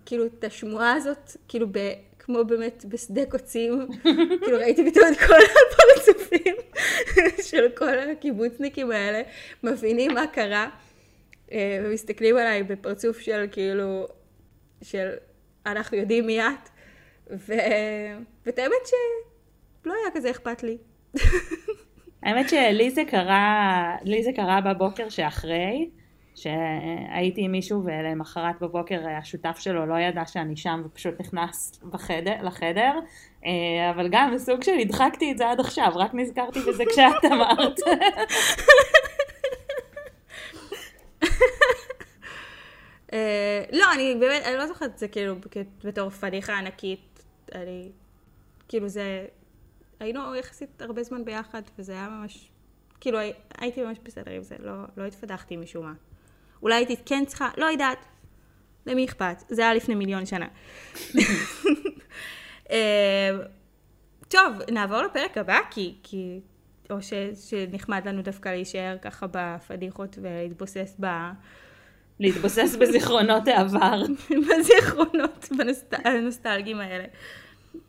[0.06, 1.78] כאילו, את השמועה הזאת, כאילו, ב...
[2.20, 3.88] כמו באמת בשדה קוצים,
[4.44, 6.56] כאילו ראיתי פתאום את כל הפרצופים
[7.50, 9.22] של כל הקיבוצניקים האלה,
[9.64, 10.70] מבינים מה קרה,
[11.54, 14.08] ומסתכלים עליי בפרצוף של כאילו,
[14.82, 15.10] של
[15.66, 16.70] אנחנו יודעים מי את,
[17.32, 17.54] ו...
[18.46, 20.78] ואת האמת שלא היה כזה אכפת לי.
[22.24, 25.90] האמת שלי זה קרה, לי זה קרה בבוקר שאחרי,
[26.36, 33.00] שהייתי עם מישהו ולמחרת בבוקר השותף שלו לא ידע שאני שם ופשוט נכנס בחדר, לחדר,
[33.46, 37.80] אה, אבל גם בסוג של הדחקתי את זה עד עכשיו, רק נזכרתי בזה כשאת אמרת.
[41.24, 41.30] אה,
[43.72, 45.36] לא, אני באמת, אני לא זוכרת את זה כאילו
[45.84, 47.24] בתור פדיחה ענקית.
[47.56, 47.91] אני,
[48.67, 49.26] כאילו זה,
[50.00, 52.50] היינו יחסית הרבה זמן ביחד, וזה היה ממש,
[53.00, 55.93] כאילו הי- הייתי ממש בסדר עם זה, לא, לא התפתחתי משום מה.
[56.62, 58.06] אולי הייתי כן צריכה, לא יודעת.
[58.86, 59.43] למי אכפת?
[59.50, 60.48] זה היה לפני מיליון שנה.
[62.72, 63.30] אה,
[64.28, 66.39] טוב, נעבור לפרק הבא, כי, כי
[66.89, 67.13] או ש,
[67.50, 71.06] שנחמד לנו דווקא להישאר ככה בפדיחות ולהתבוסס ב...
[72.20, 74.02] להתבוסס בזיכרונות העבר.
[74.50, 77.04] בזיכרונות בנוסט- הנוסטלגיים האלה.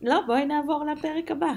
[0.02, 1.52] לא, בואי נעבור לפרק הבא.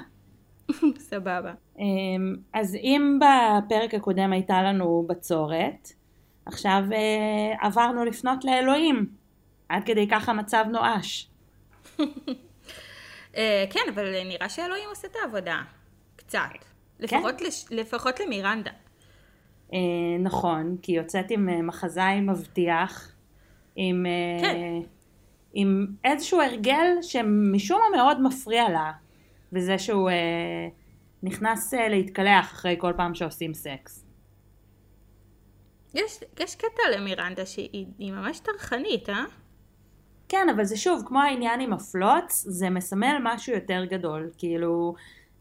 [0.97, 1.53] סבבה.
[1.79, 5.89] אמ, אז אם בפרק הקודם הייתה לנו בצורת,
[6.45, 9.05] עכשיו אה, עברנו לפנות לאלוהים.
[9.69, 11.27] עד כדי כך המצב נואש.
[13.37, 15.61] אה, כן, אבל נראה שאלוהים עושה את העבודה.
[16.15, 16.39] קצת.
[16.99, 17.65] לפחות, לש...
[17.71, 18.71] לפחות למירנדה.
[19.73, 19.79] אה,
[20.19, 23.11] נכון, כי יוצאת עם אה, מחזאי מבטיח,
[23.75, 24.57] עם, אה, כן.
[25.53, 28.91] עם איזשהו הרגל שמשום מה מאוד מפריע לה,
[29.53, 30.09] וזה שהוא
[31.23, 34.05] נכנס להתקלח אחרי כל פעם שעושים סקס.
[35.93, 39.23] יש, יש קטע למירנדה שהיא היא ממש טרחנית, אה?
[40.29, 44.29] כן, אבל זה שוב, כמו העניין עם הפלוץ, זה מסמל משהו יותר גדול.
[44.37, 44.95] כאילו,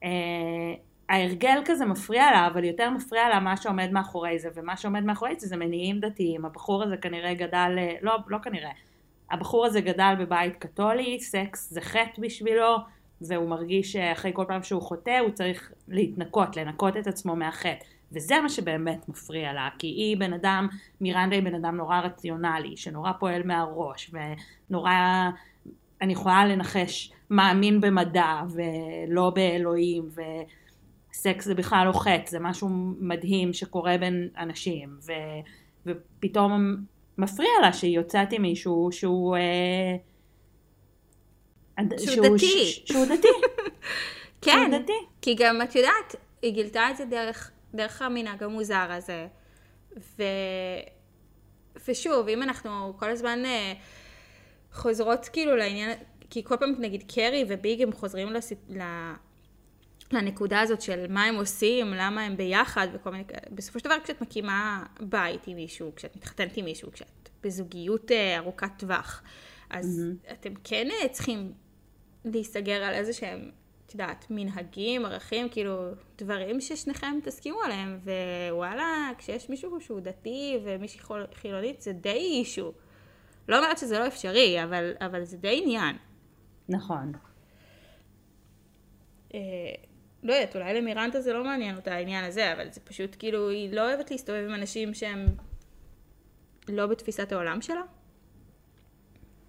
[0.04, 0.74] אה,
[1.12, 5.34] ההרגל כזה מפריע לה, אבל יותר מפריע לה מה שעומד מאחורי זה, ומה שעומד מאחורי
[5.38, 6.44] זה זה מניעים דתיים.
[6.44, 8.70] הבחור הזה כנראה גדל, אה, לא, לא כנראה,
[9.30, 12.76] הבחור הזה גדל בבית קתולי, סקס זה חטא בשבילו,
[13.20, 17.84] והוא מרגיש שאחרי כל פעם שהוא חוטא הוא צריך להתנקות, לנקות את עצמו מהחטא.
[18.12, 20.68] וזה מה שבאמת מפריע לה, כי היא בן אדם,
[21.00, 24.14] מירנדה היא בן אדם נורא רציונלי, שנורא פועל מהראש,
[24.70, 24.92] ונורא,
[26.00, 30.08] אני יכולה לנחש, מאמין במדע, ולא באלוהים,
[31.12, 32.68] וסקס זה בכלל לא חטא, זה משהו
[33.00, 35.12] מדהים שקורה בין אנשים, ו,
[35.86, 36.76] ופתאום
[37.18, 39.36] מפריע לה שהיא יוצאת עם מישהו שהוא...
[39.36, 39.96] אה,
[41.98, 42.66] שהוא דתי.
[42.66, 43.28] ש- שהוא דתי.
[44.42, 45.06] כן, שהוא דתי.
[45.22, 49.26] כי גם את יודעת, היא גילתה את זה דרך, דרך המנהג המוזר הזה.
[49.96, 50.22] ו...
[51.88, 53.72] ושוב, אם אנחנו כל הזמן אה,
[54.72, 55.90] חוזרות כאילו לעניין,
[56.30, 58.52] כי כל פעם נגיד קרי וביג הם חוזרים לס...
[60.12, 63.40] לנקודה הזאת של מה הם עושים, למה הם ביחד וכל מיני כאלה.
[63.50, 68.38] בסופו של דבר כשאת מקימה בית עם מישהו, כשאת מתחתנת עם מישהו, כשאת בזוגיות אה,
[68.38, 69.22] ארוכת טווח,
[69.70, 70.32] אז mm-hmm.
[70.32, 71.52] אתם כן אה, צריכים
[72.24, 73.50] להיסגר על איזה שהם,
[73.86, 77.98] את יודעת, מנהגים, ערכים, כאילו, דברים ששניכם תסכימו עליהם,
[78.50, 81.00] ווואלה, כשיש מישהו שהוא דתי ומישהי
[81.34, 82.72] חילונית, זה די אישו.
[83.48, 85.96] לא אומרת שזה לא אפשרי, אבל, אבל זה די עניין.
[86.68, 87.12] נכון.
[90.22, 93.72] לא יודעת, אולי למירנטה זה לא מעניין אותה העניין הזה, אבל זה פשוט כאילו, היא
[93.72, 95.26] לא אוהבת להסתובב עם אנשים שהם
[96.68, 97.82] לא בתפיסת העולם שלה.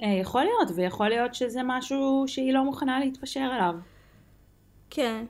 [0.02, 3.74] אה, יכול להיות, ויכול להיות שזה משהו שהיא לא מוכנה להתפשר עליו.
[4.90, 5.26] כן.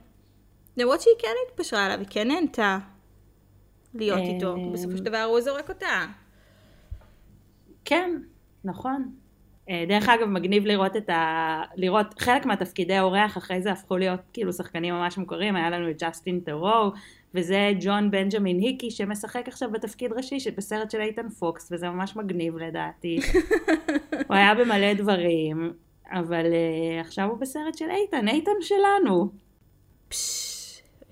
[0.78, 2.78] למרות שהיא כן התפשרה עליו, היא כן נהנתה
[3.94, 4.56] להיות אה, איתו.
[4.74, 6.06] בסופו של דבר הוא זורק אותה.
[7.86, 8.22] כן,
[8.64, 9.16] נכון.
[9.70, 11.62] אה, דרך אגב, מגניב לראות את ה...
[11.76, 16.04] לראות חלק מהתפקידי האורח אחרי זה הפכו להיות כאילו שחקנים ממש מוכרים, היה לנו את
[16.04, 16.92] ג'סטין טרו,
[17.34, 22.58] וזה ג'ון בנג'מין היקי שמשחק עכשיו בתפקיד ראשי בסרט של איתן פוקס, וזה ממש מגניב
[22.58, 23.20] לדעתי.
[24.28, 25.74] הוא היה במלא דברים,
[26.12, 29.30] אבל uh, עכשיו הוא בסרט של איתן, איתן שלנו.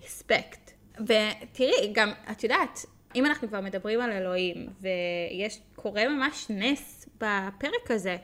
[0.04, 0.72] רספקט.
[1.00, 2.86] ותראי, גם, את יודעת,
[3.16, 8.18] אם אנחנו כבר מדברים על אלוהים, ויש, קורה ממש נס בפרק הזה.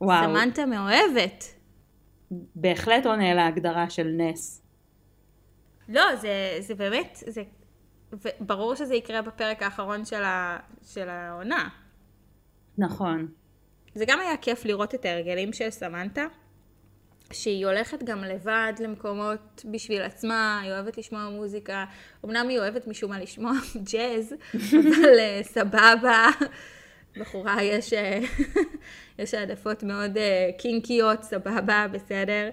[0.00, 1.44] וואו, סמנטה מאוהבת.
[2.54, 4.62] בהחלט עונה להגדרה של נס.
[5.88, 7.42] לא, זה, זה באמת, זה,
[8.40, 11.68] ברור שזה יקרה בפרק האחרון של, ה, של העונה.
[12.78, 13.28] נכון.
[13.94, 16.26] זה גם היה כיף לראות את ההרגלים של סמנטה,
[17.32, 21.84] שהיא הולכת גם לבד למקומות בשביל עצמה, היא אוהבת לשמוע מוזיקה,
[22.24, 23.52] אמנם היא אוהבת משום מה לשמוע
[23.92, 26.26] ג'אז, אבל אה, סבבה,
[27.16, 28.20] בחורה יש, אה,
[29.18, 32.50] יש העדפות מאוד אה, קינקיות, סבבה, בסדר.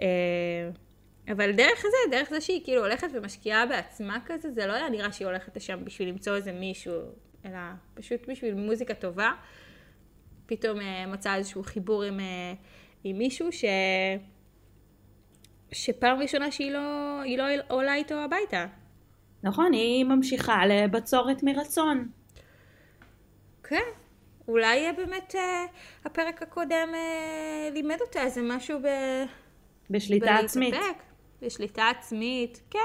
[0.00, 0.70] אה,
[1.28, 5.12] אבל דרך זה, דרך זה שהיא כאילו הולכת ומשקיעה בעצמה כזה, זה לא היה נראה
[5.12, 6.94] שהיא הולכת לשם בשביל למצוא איזה מישהו,
[7.44, 7.58] אלא
[7.94, 9.32] פשוט בשביל מוזיקה טובה.
[10.46, 12.20] פתאום אה, מצאה איזשהו חיבור עם,
[13.04, 13.64] עם מישהו ש...
[15.72, 18.66] שפעם ראשונה שהיא לא, לא עולה איתו הביתה.
[19.42, 22.08] נכון, היא ממשיכה לבצורת מרצון.
[23.62, 24.01] כן.
[24.48, 25.64] אולי באמת אה,
[26.04, 28.86] הפרק הקודם אה, לימד אותה איזה משהו ב...
[29.90, 30.44] בשליטה בלהתאפק.
[30.44, 30.74] עצמית.
[31.42, 32.78] בשליטה עצמית, כן.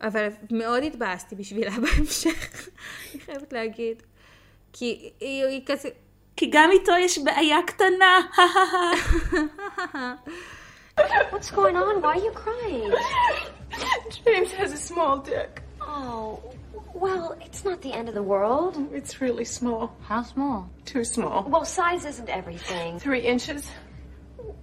[0.00, 2.68] אבל מאוד התבאסתי בשבילה בהמשך,
[3.12, 4.02] אני חייבת להגיד.
[4.72, 5.88] כי היא, היא כזה,
[6.36, 8.20] כי גם איתו יש בעיה קטנה,
[11.30, 12.00] What's going on?
[12.00, 12.90] Why are you crying?
[14.24, 15.62] James has a small dick.
[15.82, 16.42] Oh,
[17.04, 18.74] well, it's not the end of the world.
[18.92, 19.84] It's really small.
[20.10, 20.70] How small?
[20.84, 21.38] Too small.
[21.48, 22.98] Well, size isn't everything.
[22.98, 23.70] Three inches.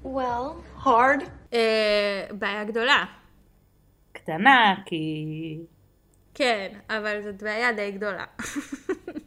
[0.03, 1.23] Well, Hard.
[1.53, 3.05] אה, בעיה גדולה.
[4.11, 5.57] קטנה, כי...
[6.33, 8.25] כן, אבל זאת בעיה די גדולה.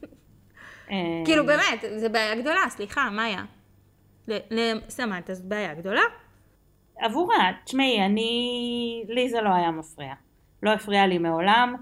[0.91, 3.45] אה, כאילו באמת, זו בעיה גדולה, סליחה, מאיה.
[4.29, 6.03] לסמנטה זאת בעיה גדולה.
[6.99, 9.05] עבורה, תשמעי, אני...
[9.09, 10.15] לי זה לא היה מפריע.
[10.63, 11.75] לא הפריע לי מעולם.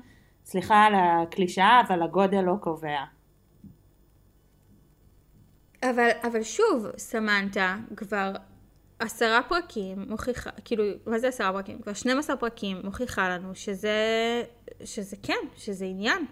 [0.45, 3.05] סליחה על הקלישאה, אבל הגודל לא קובע.
[5.83, 8.33] אבל, אבל שוב, סמנטה כבר
[8.99, 11.79] עשרה פרקים מוכיחה, כאילו, מה זה עשרה פרקים?
[11.79, 13.93] כבר 12 פרקים מוכיחה לנו שזה,
[14.85, 16.27] שזה כן, שזה עניין.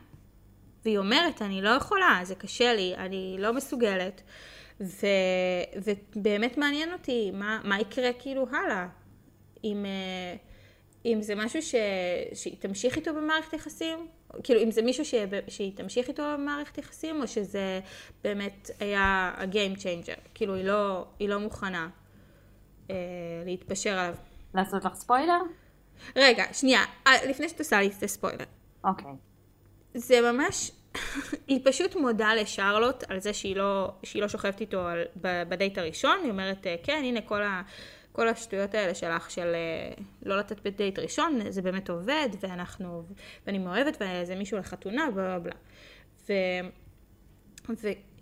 [0.85, 4.23] והיא אומרת, אני לא יכולה, זה קשה לי, אני לא מסוגלת.
[4.81, 5.07] ו,
[5.85, 8.87] ובאמת מעניין אותי מה, מה יקרה כאילו הלאה.
[9.65, 10.37] אם, אה,
[11.05, 11.75] אם זה משהו ש,
[12.35, 14.09] שהיא תמשיך איתו במערכת יחסים,
[14.43, 15.15] כאילו אם זה מישהו ש,
[15.49, 17.81] שהיא תמשיך איתו במערכת יחסים, או שזה
[18.25, 21.89] באמת היה ה-game changer, כאילו היא לא, היא לא מוכנה
[22.91, 22.97] אה,
[23.45, 24.15] להתפשר עליו.
[24.55, 25.41] לעשות לך ספוילר?
[26.17, 28.45] רגע, שנייה, אה, לפני שאת עושה לי את הספוילר.
[28.85, 29.13] אוקיי.
[29.95, 30.71] זה ממש,
[31.49, 35.05] היא פשוט מודה לשרלוט על זה שהיא לא, שהיא לא שוכבת איתו על,
[35.49, 37.63] בדייט הראשון, היא אומרת, "אה, כן, הנה כל, ה,
[38.13, 43.03] כל השטויות האלה שלך של אה, לא לתת בדייט ראשון, זה באמת עובד, ואנחנו,
[43.47, 45.55] ואני מאוהבת, וזה מישהו לחתונה, בלה בלה.
[46.29, 46.33] ו,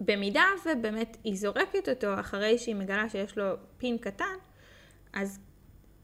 [0.01, 3.45] ובמידה ובאמת היא זורקת אותו אחרי שהיא מגלה שיש לו
[3.79, 4.35] פין קטן,
[5.13, 5.41] אז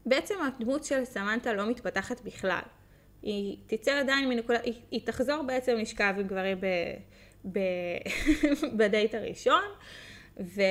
[0.05, 2.61] בעצם הדמות של סמנטה לא מתפתחת בכלל.
[3.21, 6.65] היא תצא עדיין מנקודה, היא, היא תחזור בעצם לשכב עם גברים ב,
[7.51, 7.59] ב,
[8.77, 9.63] בדייט הראשון,
[10.39, 10.61] ו,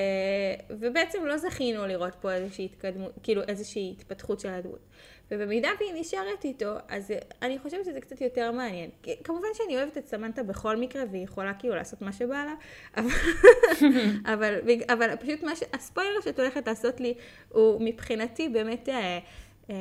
[0.70, 4.86] ובעצם לא זכינו לראות פה איזושהי התקדמות, כאילו איזושהי התפתחות של הדמות.
[5.30, 7.12] ובמידה והיא נשארת איתו, אז
[7.42, 8.90] אני חושבת שזה קצת יותר מעניין.
[9.24, 12.54] כמובן שאני אוהבת את סמנטה בכל מקרה, והיא יכולה כאילו לעשות מה שבא לה,
[14.32, 15.62] אבל, אבל, אבל פשוט מה ש...
[15.72, 17.14] הספוילר שאת הולכת לעשות לי,
[17.48, 19.18] הוא מבחינתי באמת אה,
[19.70, 19.74] אה,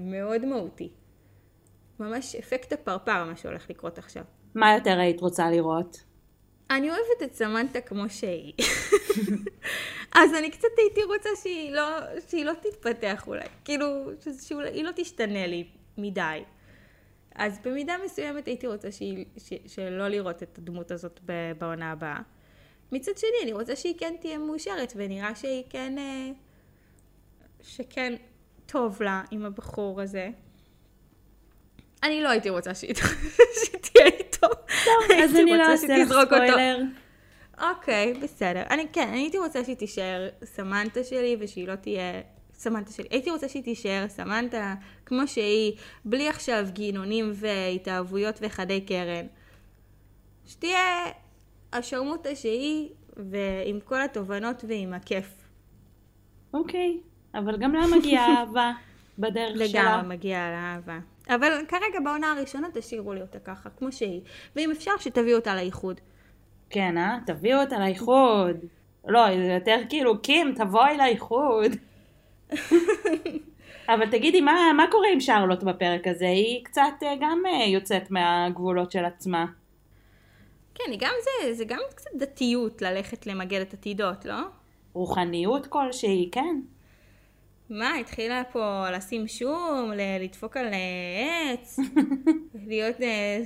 [0.00, 0.90] מאוד מהותי.
[2.00, 4.22] ממש אפקט הפרפר מה שהולך לקרות עכשיו.
[4.54, 6.09] מה יותר היית רוצה לראות?
[6.70, 8.52] אני אוהבת את סמנטה כמו שהיא.
[10.20, 11.88] אז אני קצת הייתי רוצה שהיא לא,
[12.28, 13.44] שהיא לא תתפתח אולי.
[13.64, 13.86] כאילו,
[14.24, 15.68] ש- שאולי היא לא תשתנה לי
[15.98, 16.42] מדי.
[17.34, 21.20] אז במידה מסוימת הייתי רוצה שהיא, ש, שלא לראות את הדמות הזאת
[21.58, 22.20] בעונה הבאה.
[22.92, 25.98] מצד שני, אני רוצה שהיא כן תהיה מאושרת, ונראה שהיא כן...
[25.98, 26.30] אה,
[27.62, 28.14] שכן
[28.66, 30.30] טוב לה עם הבחור הזה.
[32.02, 32.94] אני לא הייתי רוצה שהיא
[34.80, 35.24] איתו.
[35.24, 36.08] אז אני לא אעשה לך.
[36.08, 36.82] ספוילר.
[37.62, 38.62] אוקיי, בסדר.
[38.70, 42.20] אני כן, אני הייתי רוצה שהיא תישאר סמנטה שלי ושהיא לא תהיה
[42.54, 43.06] סמנטה שלי.
[43.10, 44.74] הייתי רוצה שהיא תישאר סמנטה
[45.06, 45.72] כמו שהיא,
[46.04, 49.26] בלי עכשיו גינונים והתאהבויות וחדי קרן.
[50.46, 51.04] שתהיה
[51.72, 55.26] השרמוטה שהיא, ועם כל התובנות ועם הכיף.
[56.54, 56.98] אוקיי,
[57.34, 58.72] אבל גם לה מגיעה אהבה
[59.18, 59.82] בדרך שלה.
[59.82, 60.98] לגמרי מגיעה לאהבה.
[61.28, 64.20] אבל כרגע בעונה הראשונה תשאירו לי אותה ככה, כמו שהיא.
[64.56, 66.00] ואם אפשר, שתביאו אותה לאיחוד.
[66.70, 67.18] כן, אה?
[67.26, 68.56] תביאו אותה לאיחוד.
[69.08, 71.72] לא, זה יותר כאילו, קים, תבואי לאיחוד.
[73.94, 76.28] אבל תגידי, מה, מה קורה עם שרלוט בפרק הזה?
[76.28, 79.46] היא קצת אה, גם אה, יוצאת מהגבולות של עצמה.
[80.74, 84.38] כן, גם זה, זה גם קצת דתיות ללכת למגד את עתידות, לא?
[84.92, 86.60] רוחניות כלשהי, כן.
[87.70, 91.78] מה, התחילה פה לשים שום, לדפוק על אה, עץ,
[92.66, 92.96] להיות...
[93.02, 93.38] אה,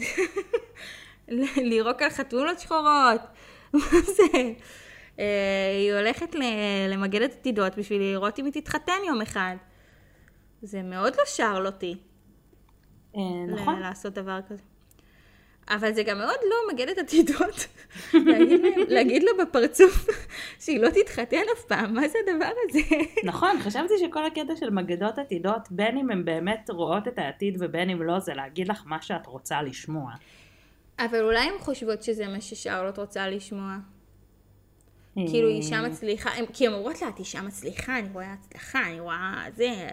[1.29, 3.21] ל- לירוק על חתולות שחורות,
[3.75, 3.81] מה
[4.17, 4.53] זה?
[5.19, 6.43] אה, היא הולכת ל-
[6.89, 9.57] למגד את עתידות בשביל לראות אם היא תתחתן יום אחד.
[10.63, 11.97] זה מאוד לא שרלוטי.
[13.49, 13.79] נכון.
[13.81, 14.63] לעשות דבר כזה.
[15.69, 17.67] אבל זה גם מאוד לא מגד את עתידות.
[18.15, 20.07] להגיד, להם- להגיד לה בפרצוף
[20.61, 22.81] שהיא לא תתחתן אף פעם, מה זה הדבר הזה?
[23.31, 27.91] נכון, חשבתי שכל הקטע של מגדות עתידות, בין אם הן באמת רואות את העתיד ובין
[27.91, 30.13] אם לא, זה להגיד לך מה שאת רוצה לשמוע.
[30.99, 33.77] אבל אולי הן חושבות שזה מה ששרלוט רוצה לשמוע.
[35.15, 38.87] כאילו היא אישה מצליחה, הם, כי הן אומרות לה, את אישה מצליחה, אני רואה הצלחה,
[38.87, 39.89] אני רואה זה,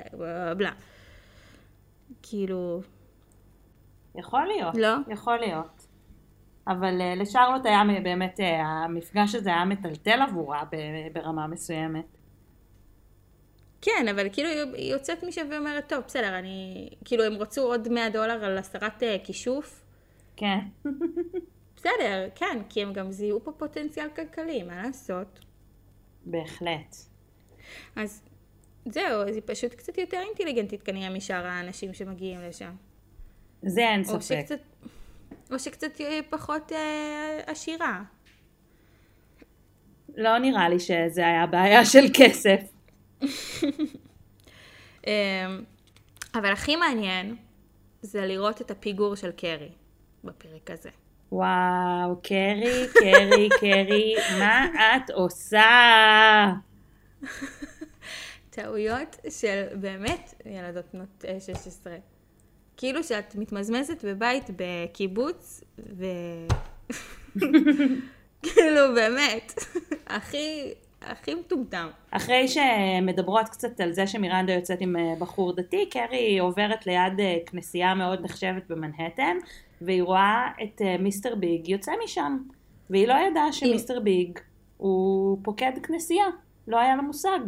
[0.57, 0.71] בלה.
[2.23, 2.81] כאילו,
[4.15, 4.75] יכול להיות.
[4.77, 5.13] לא?
[5.13, 5.87] יכול להיות.
[6.67, 10.63] אבל uh, לשרלוט היה באמת, uh, המפגש הזה היה מטלטל עבורה
[11.13, 12.17] ברמה מסוימת.
[13.81, 16.89] כן, אבל כאילו היא- יוצאת משם ואומרת, טוב, בסדר, אני...
[17.05, 19.83] כאילו הם רצו עוד 100 דולר על הסרת אה, כישוף.
[20.35, 20.59] כן.
[21.75, 25.39] בסדר, כן, כי הם גם זיהו פה פוטנציאל כלכלי, מה לעשות?
[26.25, 26.95] בהחלט.
[27.95, 28.23] אז
[28.85, 32.71] זהו, אז היא פשוט קצת יותר אינטליגנטית כנראה משאר האנשים שמגיעים לשם.
[33.63, 34.39] זה אין או ספק.
[34.41, 34.59] שקצת,
[35.51, 38.01] או שקצת אה, פחות אה, עשירה.
[40.15, 42.61] לא נראה לי שזה היה בעיה של כסף.
[45.07, 45.57] אה,
[46.35, 47.35] אבל הכי מעניין
[48.01, 49.71] זה לראות את הפיגור של קרי
[50.23, 50.89] בפרק הזה.
[51.31, 56.51] וואו, קרי, קרי, קרי, מה את עושה?
[58.49, 61.93] טעויות של באמת ילדות בנות אה, 16.
[62.81, 65.63] כאילו שאת מתמזמזת בבית בקיבוץ,
[65.97, 66.05] ו...
[68.43, 69.53] כאילו באמת,
[70.07, 71.87] הכי, הכי מטומטם.
[72.11, 77.37] אחרי שמדברות קצת על זה שמירנדה יוצאת עם אה, בחור דתי, קרי עוברת ליד אה,
[77.45, 79.37] כנסייה מאוד נחשבת במנהטן,
[79.81, 82.37] והיא רואה את אה, מיסטר ביג יוצא משם.
[82.89, 84.39] והיא לא ידעה שמיסטר ביג
[84.77, 86.25] הוא פוקד כנסייה,
[86.67, 87.39] לא היה לה מושג.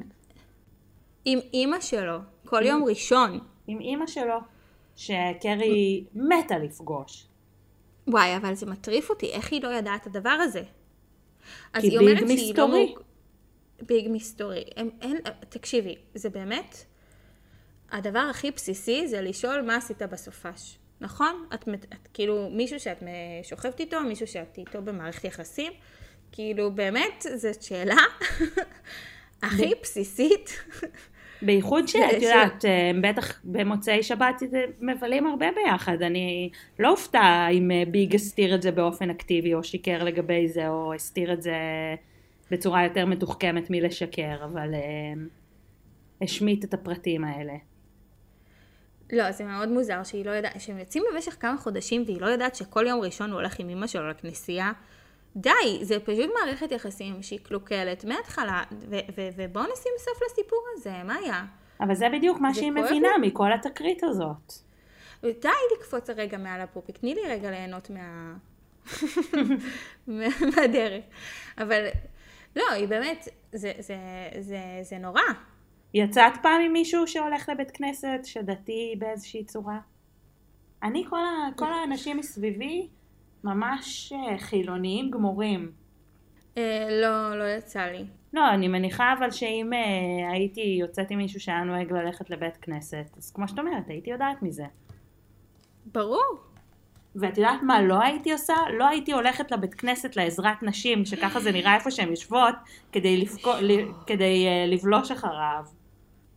[1.26, 3.40] עם אימא שלו, כל יום ראשון.
[3.68, 4.53] עם אימא שלו,
[4.96, 7.26] שקרי מתה לפגוש.
[8.08, 10.64] וואי, אבל זה מטריף אותי, איך היא לא ידעה את הדבר הזה?
[11.74, 12.86] אז כי היא ביג אומרת שהיא לא מסתורי.
[12.90, 13.02] מוק-
[13.82, 14.64] ביג מסתורי.
[14.76, 15.18] הם, אין,
[15.50, 16.78] תקשיבי, זה באמת,
[17.92, 20.78] הדבר הכי בסיסי זה לשאול מה עשית בסופש.
[21.02, 21.46] נכון?
[21.54, 23.04] את, מת- את כאילו מישהו שאת
[23.44, 25.74] שוכבת איתו, מישהו שאת איתו במערכת יחסים,
[26.32, 27.96] כאילו באמת, זו שאלה
[29.44, 30.50] הכי בסיסית.
[31.46, 34.44] בייחוד שאת יודעת, אה, בטח במוצאי שבת
[34.82, 36.02] מבלים הרבה ביחד.
[36.02, 40.68] אני לא אופתע אם אה, ביג הסתיר את זה באופן אקטיבי, או שיקר לגבי זה,
[40.70, 41.56] או הסתיר את זה
[42.52, 44.80] בצורה יותר מתוחכמת מלשקר, אבל אה,
[46.22, 47.54] השמיט את הפרטים האלה.
[49.14, 52.56] לא, זה מאוד מוזר שהיא לא יודעת, שהם יוצאים במשך כמה חודשים והיא לא יודעת
[52.56, 54.72] שכל יום ראשון הוא הולך עם אמא שלו לכנסייה.
[55.36, 61.04] די, זה פשוט מערכת יחסים שהיא קלוקלת מההתחלה, ו- ו- ובואו נשים סוף לסיפור הזה,
[61.04, 61.46] מה היה?
[61.82, 63.28] אבל זה בדיוק מה זה שהיא מבינה לי.
[63.28, 64.54] מכל התקרית הזאת.
[65.22, 68.34] די לקפוץ הרגע מעל הפופיק, תני לי רגע ליהנות מה...
[70.08, 70.26] מה-
[70.56, 71.04] מהדרך.
[71.58, 71.86] אבל
[72.56, 73.96] לא, היא באמת, זה, זה,
[74.40, 75.22] זה, זה נורא.
[75.94, 79.80] יצאת פעם עם מישהו שהולך לבית כנסת, שדתי באיזושהי צורה?
[80.84, 82.88] אני, כל, ה, כל האנשים מסביבי
[83.44, 85.72] ממש אה, חילוניים גמורים.
[86.58, 88.06] אה, לא, לא יצא לי.
[88.34, 93.06] לא, אני מניחה אבל שאם אה, הייתי יוצאת עם מישהו שהיה נוהג ללכת לבית כנסת,
[93.18, 94.66] אז כמו שאת אומרת, הייתי יודעת מזה.
[95.86, 96.38] ברור.
[97.16, 98.54] ואת יודעת מה לא הייתי עושה?
[98.78, 102.56] לא הייתי הולכת לבית כנסת לעזרת נשים, שככה זה נראה איפה שהן יושבות,
[102.92, 103.72] כדי, לפקו, ל,
[104.08, 105.66] כדי אה, לבלוש אחריו.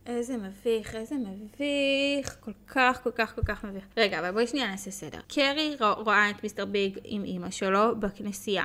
[0.07, 3.83] איזה מביך, איזה מביך, כל כך, כל כך, כל כך מביך.
[3.97, 5.19] רגע, אבל בואי שנייה נעשה סדר.
[5.27, 8.63] קרי רוא- רואה את מיסטר ביג עם אימא שלו בכנסייה,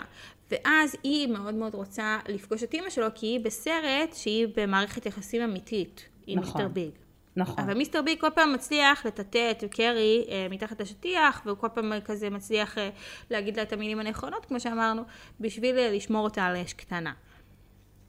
[0.51, 5.43] ואז היא מאוד מאוד רוצה לפגוש את אימא שלו, כי היא בסרט שהיא במערכת יחסים
[5.43, 6.53] אמיתית עם נכון.
[6.63, 6.91] מיסטר ביג.
[7.37, 7.65] נכון.
[7.65, 11.93] אבל מיסטר ביג כל פעם מצליח לטאטא את קרי אה, מתחת לשטיח, והוא כל פעם
[12.05, 12.91] כזה מצליח אה,
[13.31, 15.03] להגיד לה את המילים הנכונות, כמו שאמרנו,
[15.41, 17.13] בשביל אה, לשמור אותה על אש קטנה.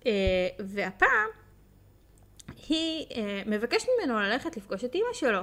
[0.06, 0.12] אה,
[0.60, 1.30] והפעם
[2.70, 5.42] היא אה, מבקשת ממנו ללכת לפגוש את אימא שלו.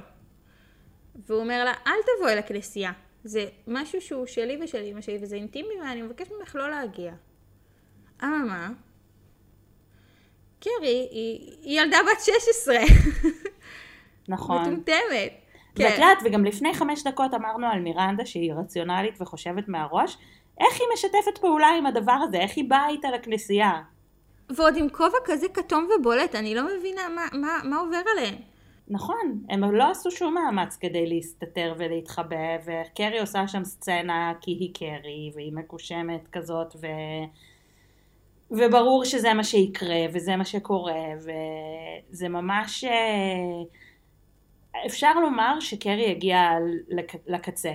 [1.26, 2.92] והוא אומר לה, אל תבואי לכנסייה.
[3.24, 7.12] זה משהו שהוא שלי ושל אימא שלי, וזה אינטימי, ואני מבקש ממך לא להגיע.
[8.24, 8.68] אממה,
[10.60, 12.76] קרי היא, היא ילדה בת 16.
[14.28, 14.62] נכון.
[14.62, 15.00] מטומטמת.
[15.76, 15.90] ואת כן.
[15.94, 20.18] יודעת, וגם לפני חמש דקות אמרנו על מירנדה שהיא רציונלית וחושבת מהראש,
[20.60, 22.36] איך היא משתפת פעולה עם הדבר הזה?
[22.36, 23.82] איך היא באה איתה לכנסייה?
[24.56, 28.34] ועוד עם כובע כזה כתום ובולט, אני לא מבינה מה, מה, מה עובר עליהם.
[28.88, 34.74] נכון, הם לא עשו שום מאמץ כדי להסתתר ולהתחבא, וקרי עושה שם סצנה כי היא
[34.74, 36.86] קרי, והיא מקושמת כזאת, ו...
[38.50, 41.02] וברור שזה מה שיקרה, וזה מה שקורה,
[42.10, 42.84] וזה ממש...
[42.84, 43.62] אה,
[44.86, 46.54] אפשר לומר שקרי הגיעה
[46.88, 47.12] לק...
[47.26, 47.72] לקצה.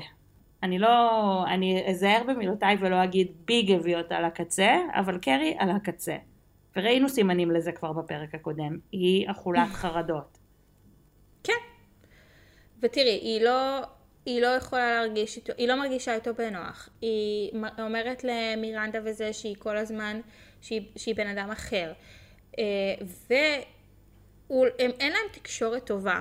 [0.63, 1.43] אני לא...
[1.47, 6.15] אני אזהר במילותיי ולא אגיד ביג הביא אותה לקצה, אבל קרי על הקצה.
[6.75, 8.77] וראינו סימנים לזה כבר בפרק הקודם.
[8.91, 10.37] היא אכולת חרדות.
[11.43, 11.53] כן.
[12.81, 13.81] ותראי, היא לא,
[14.25, 16.89] היא לא יכולה להרגיש איתו, היא לא מרגישה איתו בנוח.
[17.01, 20.21] היא אומרת למירנדה וזה שהיא כל הזמן,
[20.61, 21.93] שהיא, שהיא בן אדם אחר.
[22.59, 22.63] אה,
[23.29, 23.61] ואין
[25.11, 26.19] להם תקשורת טובה.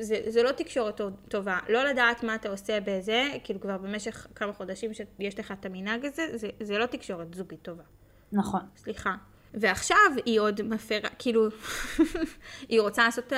[0.00, 1.58] זה, זה לא תקשורת טוב- טובה.
[1.68, 6.04] לא לדעת מה אתה עושה בזה, כאילו כבר במשך כמה חודשים שיש לך את המנהג
[6.04, 7.82] הזה, זה, זה לא תקשורת זוגית טובה.
[8.32, 8.60] נכון.
[8.76, 9.14] סליחה.
[9.54, 11.48] ועכשיו היא עוד מפרה, כאילו,
[12.68, 13.32] היא רוצה לעשות,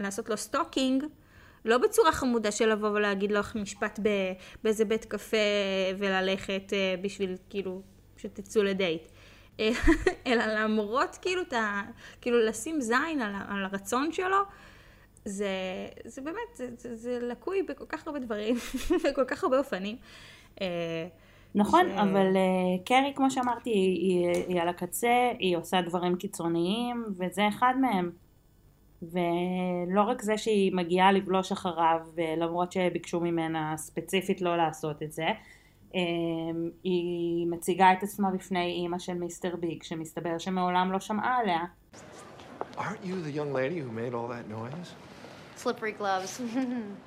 [0.00, 1.04] לעשות לו stalking,
[1.64, 4.00] לא בצורה חמודה של לבוא ולהגיד לו משפט
[4.64, 5.36] באיזה בית קפה
[5.98, 7.82] וללכת אה, בשביל כאילו
[8.16, 9.02] שתצאו לדייט,
[9.60, 9.70] אה,
[10.26, 11.82] אלא למרות כאילו ה...
[12.20, 14.38] כאילו לשים זין על, על הרצון שלו,
[15.24, 15.48] זה,
[16.04, 18.56] זה באמת, זה, זה, זה לקוי בכל כך הרבה דברים,
[19.04, 19.96] בכל כך הרבה אופנים.
[21.56, 26.16] נכון, ש- אבל uh, קרי, כמו שאמרתי, היא, היא, היא על הקצה, היא עושה דברים
[26.16, 28.10] קיצוניים, וזה אחד מהם.
[29.02, 32.00] ולא רק זה שהיא מגיעה לבלוש אחריו,
[32.36, 35.26] למרות שביקשו ממנה ספציפית לא לעשות את זה,
[35.94, 36.00] אה,
[36.84, 41.60] היא מציגה את עצמה בפני אימא של מיסטר ביג, שמסתבר שמעולם לא שמעה עליה.
[42.76, 44.88] Aren't you the young lady who made all that noise?
[45.56, 46.40] Slippery gloves.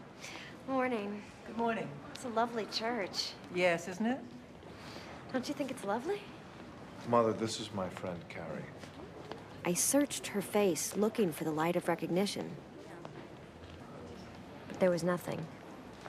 [0.68, 1.10] Morning.
[1.48, 1.88] Good morning.
[2.14, 3.18] It's a lovely church.
[3.56, 4.20] Yes, isn't it?
[5.34, 6.22] Don't you think it's lovely?
[7.08, 8.70] Mother, this is my friend Carrie.
[9.64, 12.46] I searched her face looking for the light of recognition.
[14.68, 15.40] But there was nothing.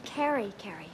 [0.05, 0.91] Carrie, Carrie.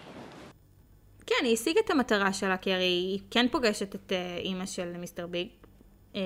[1.27, 4.97] כן, היא השיגה את המטרה שלה, כי הרי היא כן פוגשת את אה, אימא של
[4.97, 5.49] מיסטר ביג.
[6.15, 6.21] אה,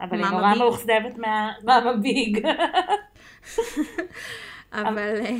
[0.00, 0.54] אבל היא נורא.
[0.58, 2.46] מאוכזבת מהמאמה ביג.
[4.72, 5.36] אבל אה,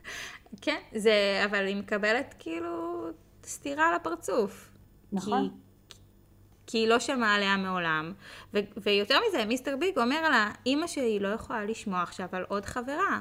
[0.62, 3.06] כן, זה, אבל היא מקבלת כאילו
[3.44, 4.69] סטירה על הפרצוף.
[5.12, 5.48] נכון.
[5.48, 5.96] כי,
[6.66, 8.12] כי היא לא שמעה עליה מעולם.
[8.54, 12.64] ו, ויותר מזה, מיסטר ביג אומר לה, אימא שלי לא יכולה לשמוע עכשיו על עוד
[12.64, 13.20] חברה.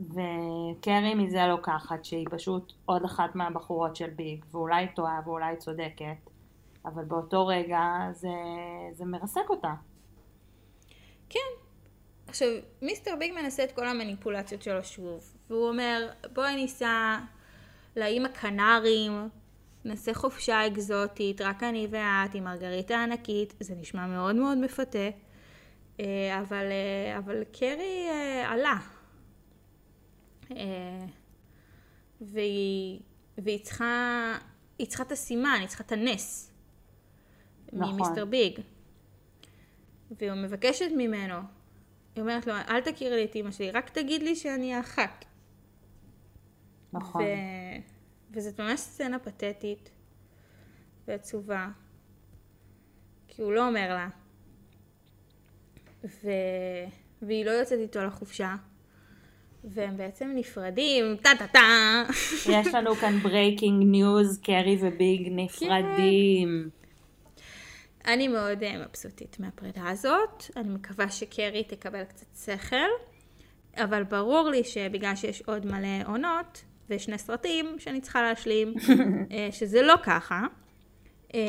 [0.00, 6.30] וקרי מזה לוקחת שהיא פשוט עוד אחת מהבחורות של ביג, ואולי טועה ואולי צודקת,
[6.84, 7.80] אבל באותו רגע
[8.12, 8.28] זה,
[8.92, 9.74] זה מרסק אותה.
[11.28, 11.38] כן.
[12.26, 12.48] עכשיו,
[12.82, 17.18] מיסטר ביג מנסה את כל המניפולציות שלו שוב, והוא אומר, בואי ניסע
[17.96, 19.28] לאיים הקנרים,
[19.84, 25.08] נעשה חופשה אקזוטית, רק אני ואת, עם מרגריטה ענקית, זה נשמע מאוד מאוד מפתה,
[26.00, 28.76] אה, אבל, אה, אבל קרי אה, עלה.
[32.20, 33.00] והיא,
[33.38, 34.34] והיא צריכה,
[34.78, 36.52] היא צריכה את הסימן, היא צריכה את הנס.
[37.72, 37.94] נכון.
[37.94, 38.60] ממיסטר ביג.
[40.10, 41.34] והיא מבקשת ממנו,
[42.14, 45.24] היא אומרת לו, אל תכיר לי את אמא שלי, רק תגיד לי שאני האחת.
[46.92, 47.22] נכון.
[47.22, 47.26] ו...
[48.32, 49.90] וזאת ממש סצנה פתטית
[51.08, 51.68] ועצובה,
[53.28, 54.08] כי הוא לא אומר לה.
[56.04, 56.30] ו...
[57.22, 58.54] והיא לא יוצאת איתו לחופשה,
[59.64, 62.02] והם בעצם נפרדים, טה טה טה.
[62.50, 66.70] יש לנו כאן breaking news, קרי וביג נפרדים.
[68.06, 72.88] אני מאוד אה, מבסוטית מהפרידה הזאת, אני מקווה שקרי תקבל קצת שכל,
[73.76, 78.74] אבל ברור לי שבגלל שיש עוד מלא עונות ושני סרטים שאני צריכה להשלים,
[79.32, 80.42] אה, שזה לא ככה,
[81.34, 81.40] אה,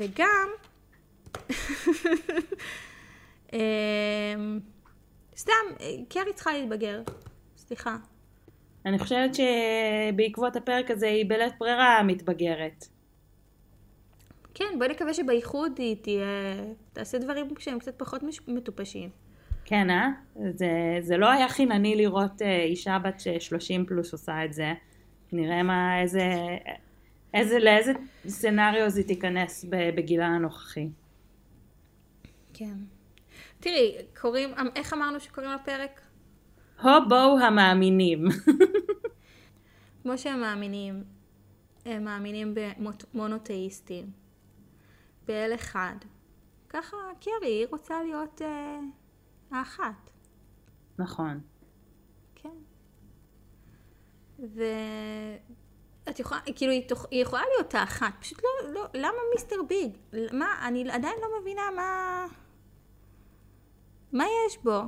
[0.00, 0.48] וגם,
[3.52, 4.34] אה,
[5.36, 5.52] סתם,
[6.08, 7.02] קרי צריכה להתבגר,
[7.56, 7.96] סליחה.
[8.86, 12.84] אני חושבת שבעקבות הפרק הזה היא בלית ברירה מתבגרת.
[14.54, 16.26] כן, בואי נקווה שבייחוד היא תהיה,
[16.92, 19.10] תעשה דברים שהם קצת פחות מש- מטופשים.
[19.70, 20.08] כן, אה?
[20.50, 24.72] זה, זה לא היה חינני לראות אה, אישה בת אה, 30 פלוס עושה את זה.
[25.32, 26.34] נראה מה, איזה,
[27.34, 27.92] איזה, לאיזה
[28.26, 30.88] סצנריו היא תיכנס בגילה הנוכחי.
[32.54, 32.74] כן.
[33.60, 36.00] תראי, קוראים, איך אמרנו שקוראים לפרק?
[36.82, 38.24] הובו המאמינים.
[40.02, 41.04] כמו שהם מאמינים,
[41.84, 44.06] הם מאמינים במונותאיסטים,
[45.26, 45.96] באל אחד.
[46.68, 48.78] ככה קרי, היא רוצה להיות אה,
[49.50, 50.10] האחת,
[50.98, 51.40] נכון.
[52.34, 52.48] כן.
[54.38, 57.06] ואת יכולה, כאילו, היא, תוכ...
[57.10, 59.96] היא יכולה להיות האחת, פשוט לא, לא, למה מיסטר ביג?
[60.32, 62.26] מה, אני עדיין לא מבינה מה...
[64.12, 64.80] מה יש בו?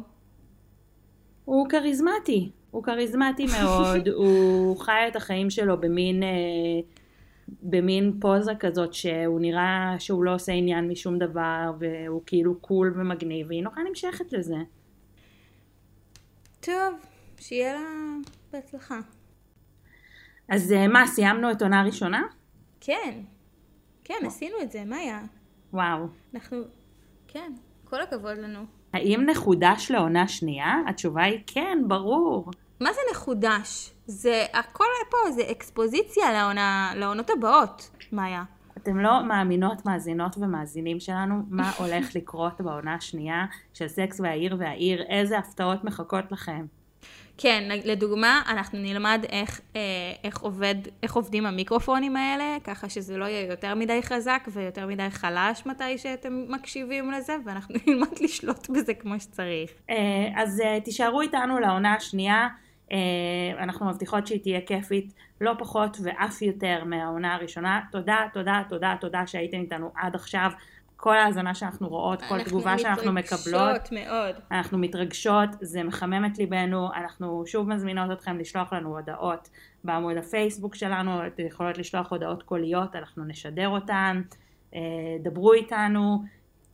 [1.44, 2.50] הוא כריזמטי.
[2.70, 6.28] הוא כריזמטי מאוד, הוא חי את החיים שלו במין, אה,
[7.62, 13.46] במין פוזה כזאת שהוא נראה שהוא לא עושה עניין משום דבר והוא כאילו קול ומגניב
[13.48, 14.56] והיא נורא נמשכת לזה.
[16.60, 16.94] טוב,
[17.38, 17.80] שיהיה לה
[18.52, 19.00] בהצלחה.
[20.48, 22.22] אז אה, מה, סיימנו את עונה ראשונה?
[22.80, 23.20] כן,
[24.04, 25.20] כן, עשינו את זה, מה היה?
[25.72, 26.06] וואו.
[26.34, 26.58] אנחנו,
[27.28, 27.52] כן,
[27.84, 28.60] כל הכבוד לנו.
[28.92, 30.74] האם נחודש לעונה שנייה?
[30.88, 32.50] התשובה היא כן, ברור.
[32.80, 33.92] מה זה מחודש?
[34.10, 38.44] זה, הכל פה זה אקספוזיציה לעונה, לעונות הבאות, מאיה.
[38.76, 43.44] אתם לא מאמינות, מאזינות ומאזינים שלנו מה הולך לקרות בעונה השנייה
[43.74, 46.66] של סקס והעיר והעיר, איזה הפתעות מחכות לכם.
[47.38, 49.80] כן, לדוגמה, אנחנו נלמד איך, אה,
[50.24, 55.10] איך, עובד, איך עובדים המיקרופונים האלה, ככה שזה לא יהיה יותר מדי חזק ויותר מדי
[55.10, 59.70] חלש מתי שאתם מקשיבים לזה, ואנחנו נלמד לשלוט בזה כמו שצריך.
[59.90, 59.96] אה,
[60.36, 62.48] אז אה, תישארו איתנו לעונה השנייה.
[62.92, 62.96] אה,
[63.58, 67.80] אנחנו מבטיחות שהיא תהיה כיפית לא פחות ואף יותר מהעונה הראשונה.
[67.92, 70.50] תודה, תודה, תודה, תודה שהייתם איתנו עד עכשיו.
[70.96, 73.54] כל ההאזנה שאנחנו רואות, כל תגובה שאנחנו מקבלות.
[73.54, 74.34] אנחנו מתרגשות מאוד.
[74.50, 79.48] אנחנו מתרגשות, זה מחמם את ליבנו, אנחנו שוב מזמינות אתכם לשלוח לנו הודעות
[79.84, 84.22] בעמוד הפייסבוק שלנו, אתם יכולות לשלוח הודעות קוליות, אנחנו נשדר אותן,
[84.74, 84.80] אה,
[85.22, 86.22] דברו איתנו,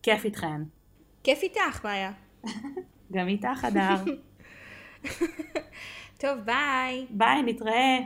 [0.03, 0.63] כיף איתכן.
[1.25, 2.13] כיף איתך, מאיה.
[3.13, 3.97] גם איתך, הדר.
[6.19, 7.07] טוב, ביי.
[7.11, 7.99] ביי, נתראה.